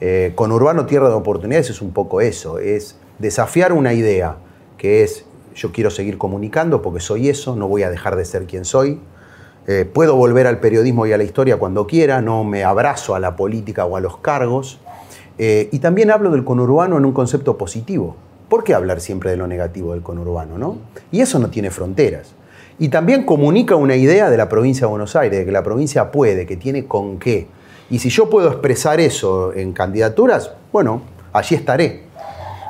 [0.00, 4.36] Eh, conurbano Tierra de Oportunidades es un poco eso, es desafiar una idea,
[4.78, 5.24] que es
[5.56, 9.00] yo quiero seguir comunicando porque soy eso, no voy a dejar de ser quien soy.
[9.66, 13.20] Eh, puedo volver al periodismo y a la historia cuando quiera, no me abrazo a
[13.20, 14.78] la política o a los cargos.
[15.38, 18.16] Eh, y también hablo del conurbano en un concepto positivo.
[18.48, 20.58] ¿Por qué hablar siempre de lo negativo del conurbano?
[20.58, 20.76] ¿no?
[21.10, 22.34] Y eso no tiene fronteras.
[22.78, 26.10] Y también comunica una idea de la provincia de Buenos Aires, de que la provincia
[26.10, 27.46] puede, que tiene con qué.
[27.88, 31.00] Y si yo puedo expresar eso en candidaturas, bueno,
[31.32, 32.02] allí estaré.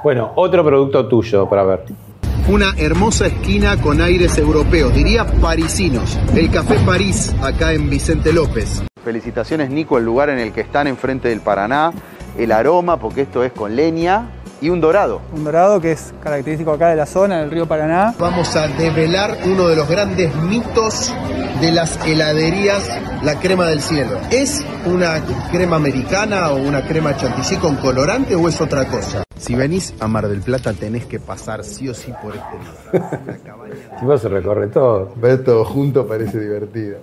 [0.05, 2.05] Bueno, otro producto tuyo para ver.
[2.49, 6.16] Una hermosa esquina con aires europeos, diría parisinos.
[6.34, 8.82] El Café París, acá en Vicente López.
[9.05, 11.93] Felicitaciones, Nico, el lugar en el que están enfrente del Paraná.
[12.39, 14.30] El aroma, porque esto es con leña.
[14.61, 15.20] Y un dorado.
[15.32, 18.14] Un dorado que es característico acá de la zona, del río Paraná.
[18.18, 21.12] Vamos a develar uno de los grandes mitos
[21.61, 22.89] de las heladerías,
[23.22, 24.18] la crema del cielo.
[24.30, 25.20] ¿Es una
[25.51, 29.26] crema americana o una crema chantilly con colorante o es otra cosa?
[29.37, 33.20] Si venís a Mar del Plata tenés que pasar sí o sí por este lugar.
[34.01, 35.11] Tipo se recorre todo.
[35.16, 36.99] Ver todo junto parece divertido.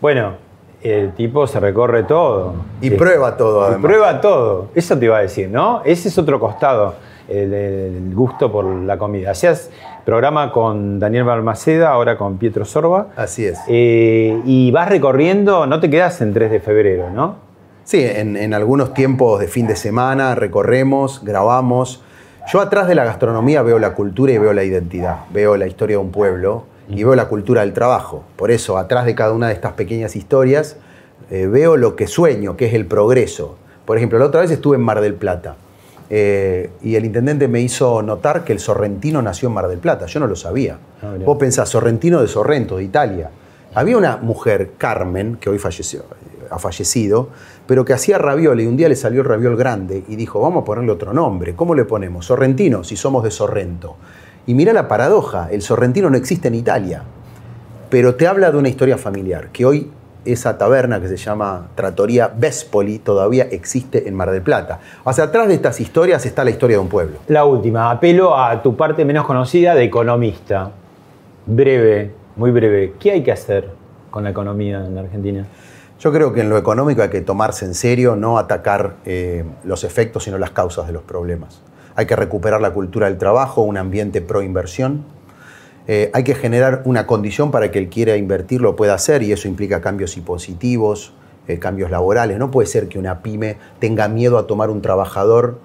[0.00, 0.34] Bueno,
[0.82, 2.54] el tipo se recorre todo.
[2.80, 2.94] Y Sí.
[2.96, 3.82] prueba todo, Y además.
[3.82, 4.68] prueba todo.
[4.74, 5.82] Eso te iba a decir, ¿no?
[5.84, 6.94] Ese es otro costado,
[7.28, 9.32] el, el gusto por la comida.
[9.32, 9.70] Hacías
[10.04, 13.08] programa con Daniel Balmaceda, ahora con Pietro Sorba.
[13.16, 13.58] Así es.
[13.68, 17.49] Eh, y vas recorriendo, no te quedas en 3 de febrero, ¿no?
[17.84, 22.02] Sí, en, en algunos tiempos de fin de semana recorremos, grabamos.
[22.52, 25.96] Yo atrás de la gastronomía veo la cultura y veo la identidad, veo la historia
[25.96, 28.24] de un pueblo y veo la cultura del trabajo.
[28.36, 30.76] Por eso, atrás de cada una de estas pequeñas historias,
[31.30, 33.56] eh, veo lo que sueño, que es el progreso.
[33.84, 35.56] Por ejemplo, la otra vez estuve en Mar del Plata
[36.08, 40.06] eh, y el intendente me hizo notar que el Sorrentino nació en Mar del Plata.
[40.06, 40.78] Yo no lo sabía.
[41.02, 41.14] Ah.
[41.24, 43.30] Vos pensás, Sorrentino de Sorrento, de Italia.
[43.74, 46.04] Había una mujer, Carmen, que hoy falleció,
[46.50, 47.28] ha fallecido,
[47.70, 50.62] pero que hacía ravioli y un día le salió el raviol grande y dijo, vamos
[50.62, 51.54] a ponerle otro nombre.
[51.54, 52.26] ¿Cómo le ponemos?
[52.26, 53.94] Sorrentino, si somos de Sorrento.
[54.44, 57.04] Y mira la paradoja, el sorrentino no existe en Italia,
[57.88, 59.88] pero te habla de una historia familiar, que hoy
[60.24, 64.80] esa taberna que se llama Trattoria Vespoli todavía existe en Mar del Plata.
[65.12, 67.18] Sea, atrás de estas historias está la historia de un pueblo.
[67.28, 70.72] La última, apelo a tu parte menos conocida de economista.
[71.46, 72.94] Breve, muy breve.
[72.98, 73.70] ¿Qué hay que hacer
[74.10, 75.46] con la economía en Argentina?
[76.00, 79.84] Yo creo que en lo económico hay que tomarse en serio, no atacar eh, los
[79.84, 81.60] efectos, sino las causas de los problemas.
[81.94, 85.04] Hay que recuperar la cultura del trabajo, un ambiente pro inversión.
[85.88, 89.32] Eh, hay que generar una condición para que el quiera invertir lo pueda hacer y
[89.32, 91.12] eso implica cambios impositivos,
[91.48, 92.38] eh, cambios laborales.
[92.38, 95.58] No puede ser que una pyme tenga miedo a tomar un trabajador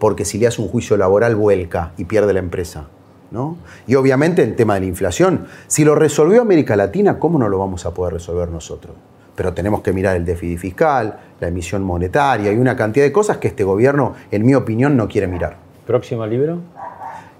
[0.00, 2.88] porque si le hace un juicio laboral vuelca y pierde la empresa.
[3.30, 3.58] ¿no?
[3.86, 7.60] Y obviamente el tema de la inflación, si lo resolvió América Latina, ¿cómo no lo
[7.60, 8.96] vamos a poder resolver nosotros?
[9.38, 13.36] Pero tenemos que mirar el déficit fiscal, la emisión monetaria y una cantidad de cosas
[13.36, 15.58] que este gobierno, en mi opinión, no quiere mirar.
[15.86, 16.58] ¿Próximo libro?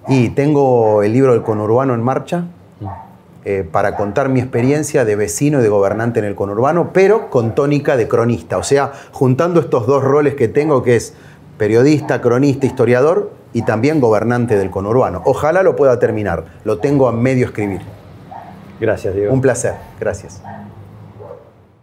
[0.07, 2.45] Y tengo el libro del conurbano en marcha
[3.45, 7.57] eh, para contar mi experiencia de vecino y de gobernante en el conurbano, pero con
[7.57, 8.59] tónica de cronista.
[8.59, 11.15] O sea, juntando estos dos roles que tengo, que es
[11.57, 15.21] periodista, cronista, historiador y también gobernante del conurbano.
[15.25, 16.45] Ojalá lo pueda terminar.
[16.63, 17.81] Lo tengo a medio escribir.
[18.79, 19.35] Gracias, Diego.
[19.35, 19.75] Un placer.
[19.99, 20.41] Gracias.